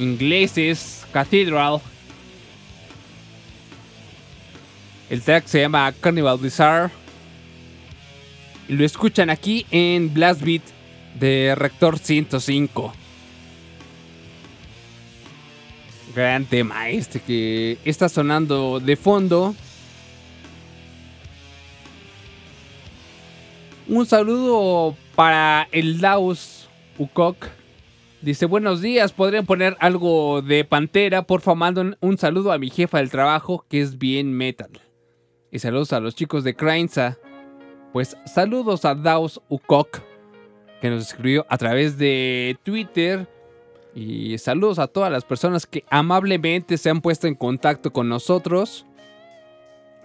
Ingleses, 0.00 1.06
Cathedral. 1.12 1.80
El 5.08 5.22
track 5.22 5.46
se 5.46 5.60
llama 5.60 5.94
Carnival 6.00 6.38
Bizarre. 6.38 6.90
Y 8.68 8.72
lo 8.72 8.84
escuchan 8.84 9.30
aquí 9.30 9.64
en 9.70 10.12
Blast 10.12 10.42
Beat 10.42 10.62
de 11.20 11.54
Rector 11.54 11.96
105. 11.96 12.92
Gran 16.12 16.44
tema 16.46 16.88
este 16.88 17.20
que 17.20 17.78
está 17.84 18.08
sonando 18.08 18.80
de 18.80 18.96
fondo. 18.96 19.54
Un 23.88 24.04
saludo 24.04 24.96
para 25.14 25.68
el 25.70 26.00
Laos 26.00 26.68
Ukok. 26.98 27.36
Dice, 28.20 28.44
buenos 28.46 28.80
días, 28.80 29.12
¿podrían 29.12 29.46
poner 29.46 29.76
algo 29.78 30.42
de 30.42 30.64
Pantera? 30.64 31.22
Por 31.22 31.40
favor, 31.40 31.58
manden 31.58 31.96
un 32.00 32.18
saludo 32.18 32.50
a 32.50 32.58
mi 32.58 32.68
jefa 32.68 32.98
del 32.98 33.12
trabajo, 33.12 33.64
que 33.68 33.80
es 33.80 33.96
bien 33.96 34.32
metal. 34.32 34.70
Y 35.52 35.60
saludos 35.60 35.92
a 35.92 36.00
los 36.00 36.16
chicos 36.16 36.42
de 36.42 36.56
Crainsa. 36.56 37.16
Pues 37.92 38.16
saludos 38.24 38.84
a 38.84 38.96
Daos 38.96 39.40
Ukok, 39.48 40.00
que 40.80 40.90
nos 40.90 41.06
escribió 41.06 41.46
a 41.48 41.56
través 41.56 41.96
de 41.96 42.58
Twitter. 42.64 43.28
Y 43.94 44.36
saludos 44.38 44.80
a 44.80 44.88
todas 44.88 45.12
las 45.12 45.24
personas 45.24 45.64
que 45.64 45.84
amablemente 45.90 46.76
se 46.76 46.90
han 46.90 47.00
puesto 47.00 47.28
en 47.28 47.36
contacto 47.36 47.92
con 47.92 48.08
nosotros 48.08 48.84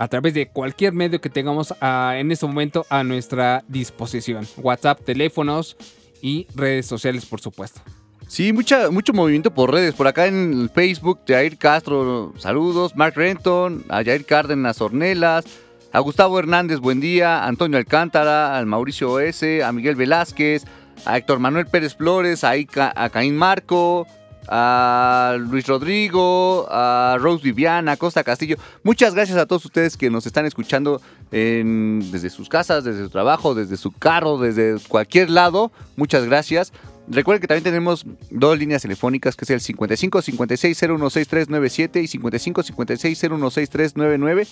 a 0.02 0.07
través 0.07 0.34
de 0.34 0.48
cualquier 0.48 0.94
medio 0.94 1.22
que 1.22 1.30
tengamos 1.30 1.76
ah, 1.80 2.15
en 2.18 2.32
este 2.32 2.48
momento 2.48 2.88
a 2.90 3.03
nuestra 3.03 3.64
disposición. 3.68 4.48
WhatsApp, 4.57 4.99
teléfonos 5.06 5.78
y 6.23 6.48
redes 6.56 6.88
sociales, 6.88 7.23
por 7.28 7.40
supuesto. 7.40 7.82
Sí, 8.28 8.52
mucha, 8.52 8.90
mucho 8.90 9.14
movimiento 9.14 9.53
por 9.53 9.72
redes. 9.72 9.94
Por 9.94 10.07
acá 10.07 10.26
en 10.26 10.72
Facebook, 10.73 11.19
Jair 11.28 11.56
Castro, 11.56 12.34
saludos. 12.38 12.95
Mark 12.95 13.14
Renton, 13.15 13.86
a 13.90 14.03
Jair 14.03 14.26
Cárdenas 14.26 14.82
Ornelas, 14.82 15.45
a 15.91 15.99
Gustavo 15.99 16.40
Hernández, 16.40 16.80
buen 16.80 16.99
día. 16.99 17.45
Antonio 17.45 17.78
Alcántara, 17.78 18.57
al 18.57 18.65
Mauricio 18.65 19.19
S., 19.19 19.64
a 19.64 19.72
Miguel 19.72 19.95
Velázquez, 19.95 20.65
a 21.06 21.15
Héctor 21.15 21.38
Manuel 21.38 21.68
Pérez 21.68 21.95
Flores, 21.95 22.44
a, 22.44 22.53
a 22.95 23.10
Caín 23.11 23.38
Marco, 23.38 24.07
a 24.48 25.38
Luis 25.40 25.68
Rodrigo, 25.68 26.68
a 26.70 27.18
Rose 27.20 27.44
Viviana, 27.44 27.98
Costa 27.98 28.24
Castillo. 28.24 28.58
Muchas 28.84 29.14
gracias 29.14 29.38
a 29.38 29.46
todos 29.46 29.66
ustedes 29.66 29.98
que 29.98 30.10
nos 30.10 30.26
están 30.26 30.46
escuchando 30.46 31.02
desde 31.32 32.30
sus 32.30 32.50
casas, 32.50 32.84
desde 32.84 33.04
su 33.04 33.10
trabajo, 33.10 33.56
desde 33.56 33.78
su 33.78 33.92
carro, 33.92 34.38
desde 34.38 34.78
cualquier 34.88 35.30
lado. 35.30 35.72
Muchas 35.96 36.26
gracias. 36.26 36.74
Recuerden 37.08 37.42
que 37.42 37.48
también 37.48 37.64
tenemos 37.64 38.06
dos 38.30 38.58
líneas 38.58 38.82
telefónicas, 38.82 39.36
que 39.36 39.46
es 39.46 39.50
el 39.50 39.62
55 39.62 40.22
56 40.22 40.78
016397 40.78 42.02
y 42.02 42.08
55 42.08 42.64
56 42.64 43.20
016399 43.20 44.48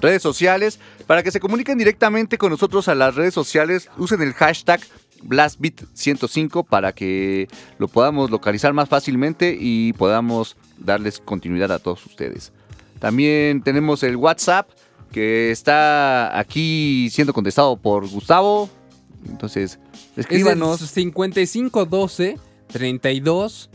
redes 0.00 0.22
sociales. 0.22 0.80
Para 1.06 1.22
que 1.22 1.30
se 1.30 1.40
comuniquen 1.40 1.78
directamente 1.78 2.38
con 2.38 2.50
nosotros 2.50 2.88
a 2.88 2.94
las 2.94 3.14
redes 3.14 3.34
sociales, 3.34 3.88
usen 3.96 4.22
el 4.22 4.32
hashtag 4.32 4.80
BlastBeat105 5.24 6.66
para 6.66 6.92
que 6.92 7.48
lo 7.78 7.88
podamos 7.88 8.30
localizar 8.30 8.72
más 8.72 8.88
fácilmente 8.88 9.56
y 9.58 9.92
podamos 9.94 10.56
darles 10.78 11.20
continuidad 11.20 11.72
a 11.72 11.78
todos 11.78 12.04
ustedes. 12.06 12.52
También 12.98 13.62
tenemos 13.62 14.02
el 14.02 14.16
WhatsApp 14.16 14.68
que 15.12 15.50
está 15.50 16.38
aquí 16.38 17.08
siendo 17.10 17.32
contestado 17.32 17.76
por 17.76 18.08
Gustavo. 18.08 18.68
Entonces, 19.28 19.78
escríbanos. 20.16 20.76
Es 20.76 20.82
el 20.82 20.88
5512 20.88 22.38
32 22.68 23.70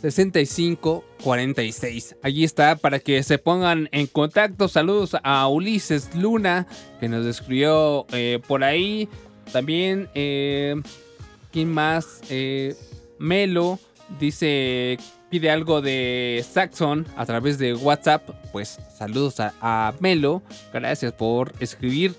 65 0.00 1.04
46. 1.22 2.16
Allí 2.22 2.44
está 2.44 2.76
para 2.76 3.00
que 3.00 3.22
se 3.22 3.38
pongan 3.38 3.88
en 3.92 4.06
contacto. 4.06 4.68
Saludos 4.68 5.16
a 5.22 5.48
Ulises 5.48 6.14
Luna 6.14 6.66
que 7.00 7.08
nos 7.08 7.26
escribió 7.26 8.06
eh, 8.12 8.40
por 8.46 8.64
ahí. 8.64 9.08
También, 9.52 10.08
eh, 10.14 10.80
¿quién 11.52 11.72
más? 11.72 12.20
Eh, 12.30 12.74
Melo 13.18 13.78
dice, 14.20 14.98
pide 15.30 15.50
algo 15.50 15.80
de 15.80 16.44
Saxon 16.48 17.06
a 17.16 17.26
través 17.26 17.58
de 17.58 17.74
WhatsApp. 17.74 18.28
Pues 18.52 18.78
saludos 18.96 19.40
a, 19.40 19.54
a 19.60 19.94
Melo. 20.00 20.42
Gracias 20.72 21.12
por 21.12 21.52
escribir 21.60 22.14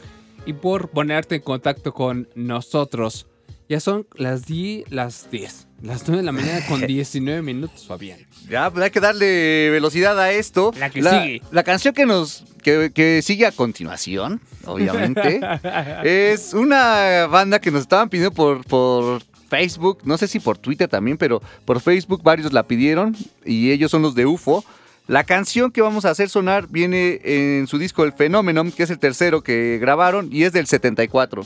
y 0.45 0.53
por 0.53 0.89
ponerte 0.89 1.35
en 1.35 1.41
contacto 1.41 1.93
con 1.93 2.27
nosotros. 2.35 3.27
Ya 3.67 3.79
son 3.79 4.07
las 4.15 4.45
10, 4.45 4.91
las 4.91 5.29
10, 5.29 5.67
las 5.81 6.07
9 6.07 6.17
de 6.17 6.25
la 6.25 6.31
mañana 6.31 6.65
con 6.67 6.81
19 6.87 7.41
minutos, 7.41 7.85
Fabián. 7.87 8.19
Ya, 8.49 8.69
pues 8.69 8.83
hay 8.83 8.91
que 8.91 8.99
darle 8.99 9.69
velocidad 9.69 10.19
a 10.19 10.31
esto. 10.31 10.71
La 10.77 10.89
que 10.89 11.01
sigue. 11.01 11.41
La 11.51 11.63
canción 11.63 11.93
que 11.93 12.05
nos 12.05 12.43
que, 12.63 12.91
que 12.93 13.21
sigue 13.21 13.45
a 13.45 13.51
continuación, 13.51 14.41
obviamente, 14.65 15.39
es 16.03 16.53
una 16.53 17.27
banda 17.27 17.59
que 17.59 17.71
nos 17.71 17.81
estaban 17.81 18.09
pidiendo 18.09 18.33
por, 18.33 18.65
por 18.65 19.21
Facebook, 19.49 19.99
no 20.03 20.17
sé 20.17 20.27
si 20.27 20.39
por 20.39 20.57
Twitter 20.57 20.87
también, 20.87 21.17
pero 21.17 21.41
por 21.65 21.81
Facebook 21.81 22.21
varios 22.23 22.53
la 22.53 22.63
pidieron 22.63 23.15
y 23.45 23.71
ellos 23.71 23.91
son 23.91 24.01
los 24.01 24.15
de 24.15 24.25
UFO. 24.25 24.63
La 25.07 25.23
canción 25.23 25.71
que 25.71 25.81
vamos 25.81 26.05
a 26.05 26.11
hacer 26.11 26.29
sonar 26.29 26.67
viene 26.67 27.19
en 27.23 27.65
su 27.65 27.79
disco 27.79 28.03
El 28.03 28.13
Fenómeno, 28.13 28.63
que 28.75 28.83
es 28.83 28.91
el 28.91 28.99
tercero 28.99 29.41
que 29.41 29.79
grabaron 29.81 30.29
y 30.31 30.43
es 30.43 30.53
del 30.53 30.67
74. 30.67 31.43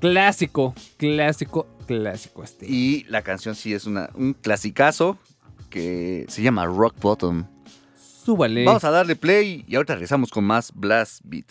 Clásico, 0.00 0.74
clásico, 0.96 1.66
clásico 1.86 2.42
este. 2.42 2.66
Y 2.68 3.04
la 3.08 3.22
canción 3.22 3.54
sí 3.54 3.72
es 3.72 3.86
una, 3.86 4.10
un 4.14 4.34
clasicazo 4.34 5.18
que 5.70 6.26
se 6.28 6.42
llama 6.42 6.66
Rock 6.66 7.00
Bottom. 7.00 7.44
Súbale. 8.24 8.64
Vamos 8.64 8.84
a 8.84 8.90
darle 8.90 9.16
play 9.16 9.64
y 9.68 9.76
ahorita 9.76 9.94
regresamos 9.94 10.30
con 10.30 10.44
más 10.44 10.72
Blast 10.74 11.20
Beat. 11.24 11.46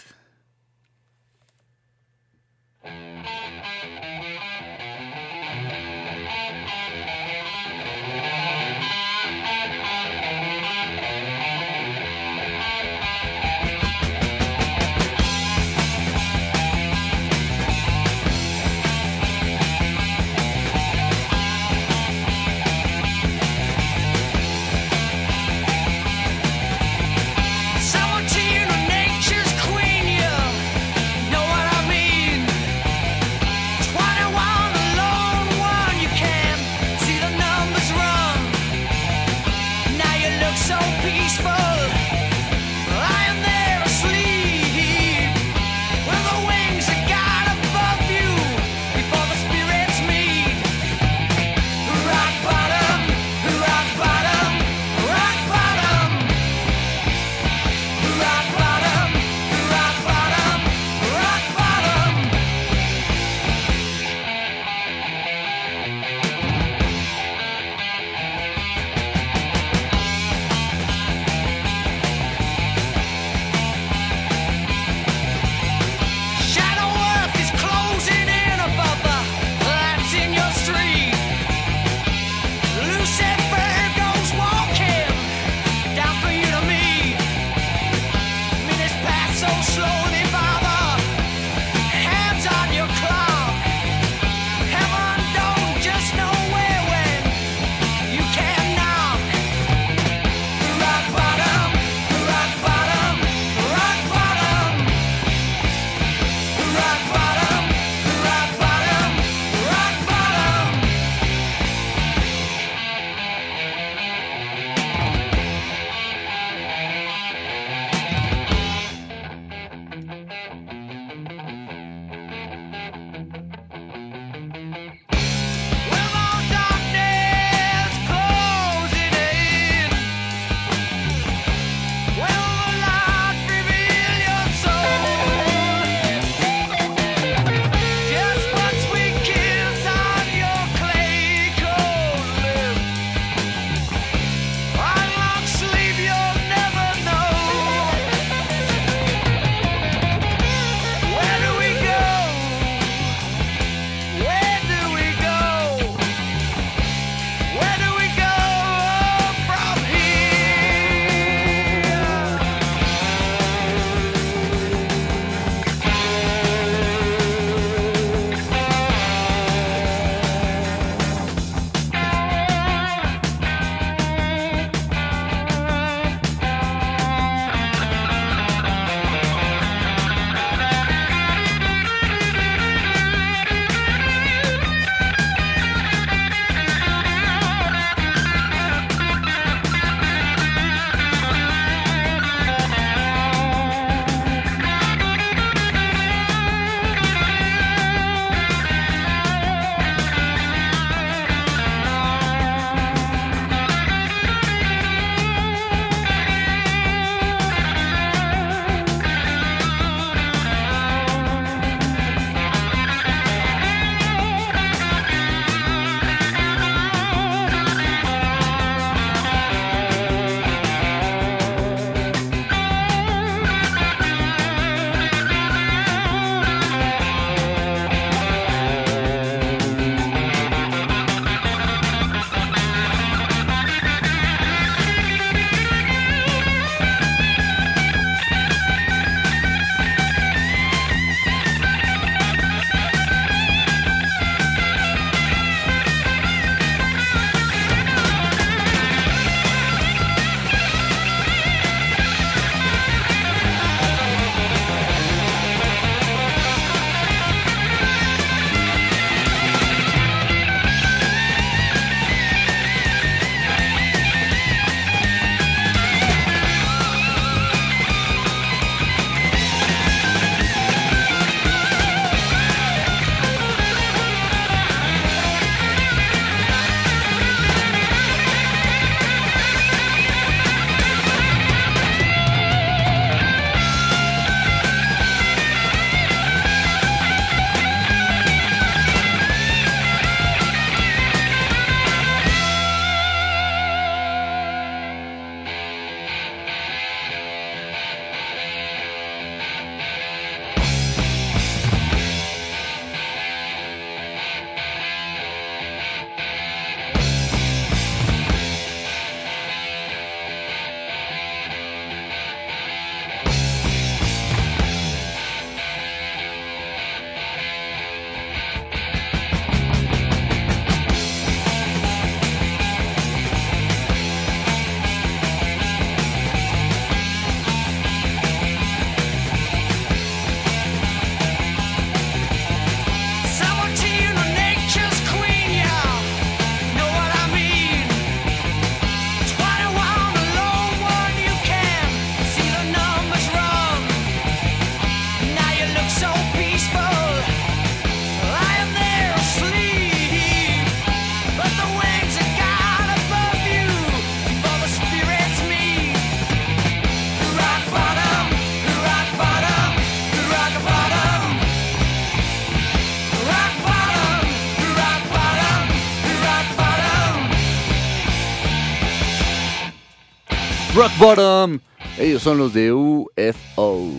Bottom. 370.99 371.59
Ellos 371.97 372.21
son 372.21 372.37
los 372.37 372.53
de 372.53 372.71
UFO. 372.71 373.91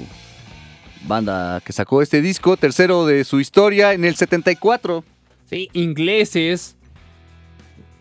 Banda 1.07 1.61
que 1.65 1.73
sacó 1.73 2.03
este 2.03 2.21
disco, 2.21 2.57
tercero 2.57 3.07
de 3.07 3.25
su 3.25 3.41
historia 3.41 3.93
en 3.93 4.05
el 4.05 4.15
74. 4.15 5.05
Sí, 5.49 5.69
ingleses. 5.73 6.77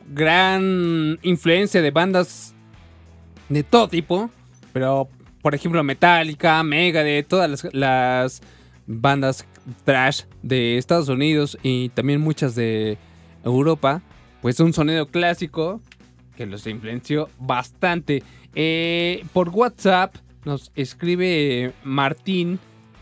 Gran 0.07 1.19
influencia 1.23 1.81
de 1.81 1.91
bandas 1.91 2.53
de 3.49 3.63
todo 3.63 3.87
tipo. 3.87 4.29
Pero, 4.71 5.09
por 5.41 5.55
ejemplo, 5.55 5.83
Metallica, 5.83 6.61
Megadeth, 6.63 7.27
todas 7.27 7.49
las, 7.49 7.73
las 7.73 8.41
bandas 8.87 9.45
trash 9.83 10.23
de 10.43 10.77
Estados 10.77 11.09
Unidos 11.09 11.57
y 11.63 11.89
también 11.89 12.21
muchas 12.21 12.55
de 12.55 12.97
Europa. 13.43 14.01
Pues 14.41 14.59
un 14.59 14.73
sonido 14.73 15.07
clásico 15.07 15.81
que 16.35 16.45
los 16.45 16.67
influenció 16.67 17.29
bastante. 17.39 18.23
Eh, 18.55 19.25
por 19.33 19.49
WhatsApp 19.49 20.15
nos 20.45 20.71
escribe 20.75 21.73
Martín 21.83 22.59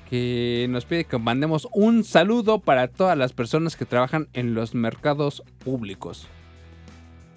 que 0.09 0.67
nos 0.69 0.85
pide 0.85 1.05
que 1.05 1.17
mandemos 1.17 1.67
un 1.73 2.03
saludo 2.03 2.59
para 2.59 2.87
todas 2.87 3.17
las 3.17 3.33
personas 3.33 3.75
que 3.75 3.85
trabajan 3.85 4.27
en 4.33 4.53
los 4.53 4.75
mercados 4.75 5.43
públicos. 5.63 6.27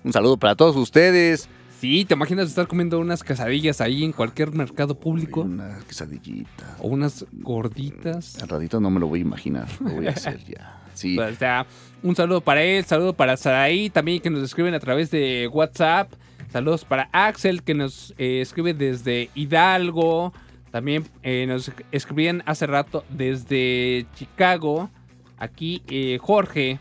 Un 0.05 0.13
saludo 0.13 0.37
para 0.37 0.55
todos 0.55 0.77
ustedes. 0.77 1.49
Sí, 1.81 2.05
¿te 2.07 2.15
imaginas 2.15 2.49
estar 2.49 2.67
comiendo 2.67 2.99
unas 2.99 3.23
quesadillas 3.23 3.81
ahí 3.81 4.03
en 4.03 4.13
cualquier 4.13 4.53
mercado 4.53 4.99
público? 4.99 5.43
Una 5.43 5.79
quesadillita. 5.87 6.77
O 6.81 6.89
unas 6.89 7.27
gorditas. 7.33 8.41
Al 8.43 8.49
ratito 8.49 8.81
no 8.81 8.91
me 8.91 8.99
lo 8.99 9.09
voy 9.09 9.21
a 9.21 9.23
imaginar. 9.23 9.69
Lo 9.81 9.91
voy 9.91 10.07
a 10.07 10.11
hacer 10.11 10.43
ya. 10.45 10.83
Sí. 10.95 11.17
Pues, 11.17 11.33
o 11.37 11.39
sea, 11.39 11.67
un 12.03 12.17
saludo 12.17 12.41
para 12.41 12.63
él, 12.63 12.85
saludo 12.85 13.13
para 13.13 13.37
Saraí 13.37 13.91
también 13.91 14.21
que 14.21 14.31
nos 14.31 14.43
escriben 14.43 14.75
a 14.75 14.81
través 14.81 15.11
de 15.11 15.49
WhatsApp. 15.53 16.13
Saludos 16.57 16.87
para 16.87 17.11
Axel 17.13 17.63
que 17.63 17.75
nos 17.75 18.15
eh, 18.17 18.41
escribe 18.41 18.73
desde 18.73 19.29
Hidalgo. 19.35 20.33
También 20.71 21.05
eh, 21.23 21.45
nos 21.47 21.71
escribían 21.93 22.43
hace 22.47 22.67
rato 22.67 23.05
desde 23.11 24.07
Chicago. 24.15 24.89
Aquí 25.37 25.83
eh, 25.89 26.17
Jorge, 26.19 26.79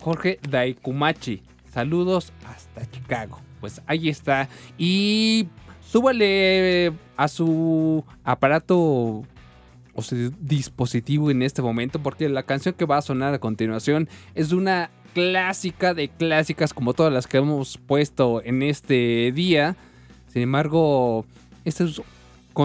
Jorge 0.00 0.38
Daikumachi. 0.50 1.42
Saludos 1.72 2.30
hasta 2.46 2.90
Chicago. 2.90 3.40
Pues 3.58 3.80
ahí 3.86 4.10
está. 4.10 4.50
Y 4.76 5.48
súbale 5.80 6.92
a 7.16 7.26
su 7.28 8.04
aparato 8.22 9.24
o 9.94 10.02
su 10.02 10.30
dispositivo 10.42 11.30
en 11.30 11.40
este 11.40 11.62
momento 11.62 12.02
porque 12.02 12.28
la 12.28 12.42
canción 12.42 12.74
que 12.74 12.84
va 12.84 12.98
a 12.98 13.02
sonar 13.02 13.32
a 13.32 13.38
continuación 13.38 14.10
es 14.34 14.52
una 14.52 14.90
clásica 15.16 15.94
de 15.94 16.08
clásicas 16.08 16.74
como 16.74 16.92
todas 16.92 17.10
las 17.10 17.26
que 17.26 17.38
hemos 17.38 17.78
puesto 17.78 18.42
en 18.44 18.62
este 18.62 19.32
día. 19.32 19.74
Sin 20.28 20.42
embargo, 20.42 21.24
este 21.64 21.84
es 21.84 22.02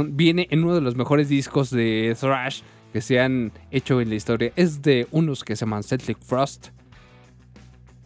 viene 0.10 0.48
en 0.52 0.65
uno 0.65 0.76
de 0.76 0.82
los 0.82 0.98
mejores 0.98 1.30
discos 1.30 1.69
de 1.69 2.14
thrash 2.19 2.60
que 2.91 2.99
se 2.99 3.22
han 3.22 3.53
hecho 3.72 4.02
en 4.02 4.10
la 4.10 4.15
historia. 4.15 4.52
Es 4.57 4.82
de 4.82 5.07
unos 5.11 5.45
que 5.45 5.56
se 5.56 5.61
llaman 5.61 5.84
Celtic 5.84 6.19
Frost. 6.19 6.68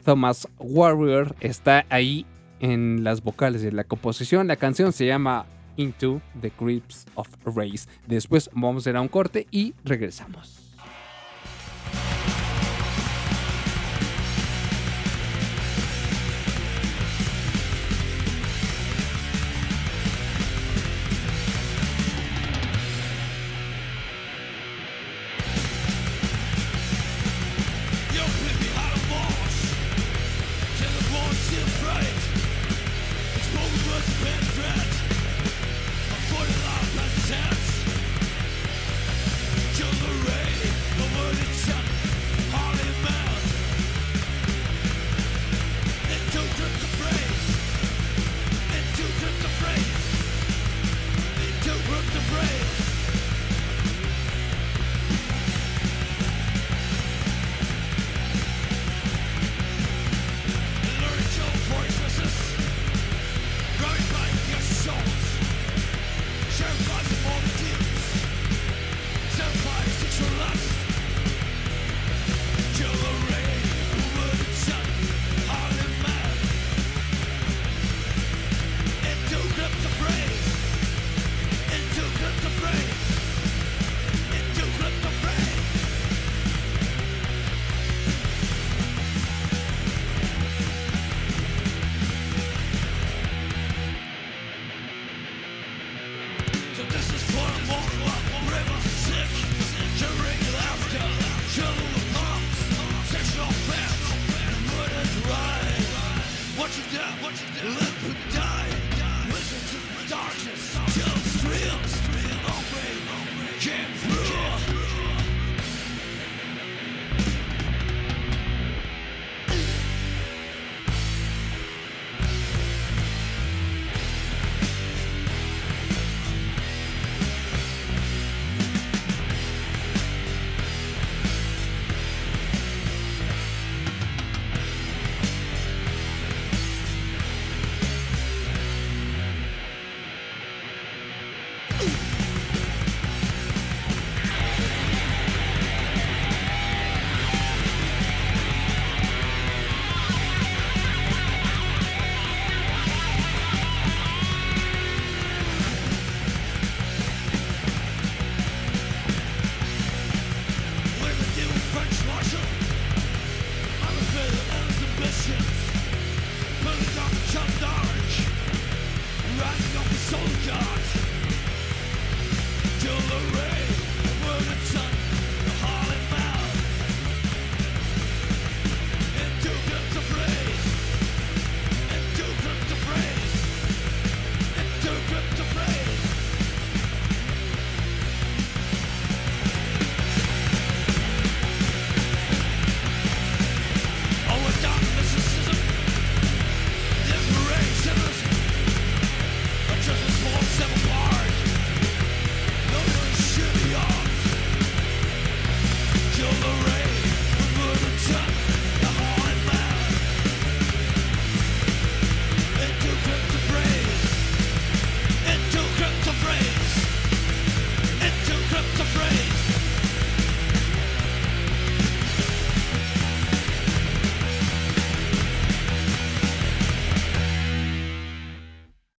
Thomas 0.04 0.48
Warrior 0.60 1.36
está 1.40 1.88
ahí 1.90 2.28
en 2.60 3.04
las 3.04 3.24
vocales 3.24 3.64
de 3.64 3.72
la 3.72 3.84
composición. 3.84 4.46
La 4.46 4.58
canción 4.58 4.94
se 4.94 5.08
llama 5.08 5.48
Into 5.76 6.22
the 6.40 6.52
Grips 6.60 7.08
of 7.16 7.30
Race. 7.46 7.90
Después 8.06 8.52
vamos 8.54 8.86
a 8.86 8.92
ir 8.92 8.96
a 8.96 9.02
un 9.02 9.08
corte 9.08 9.48
y 9.50 9.74
regresamos. 9.84 10.65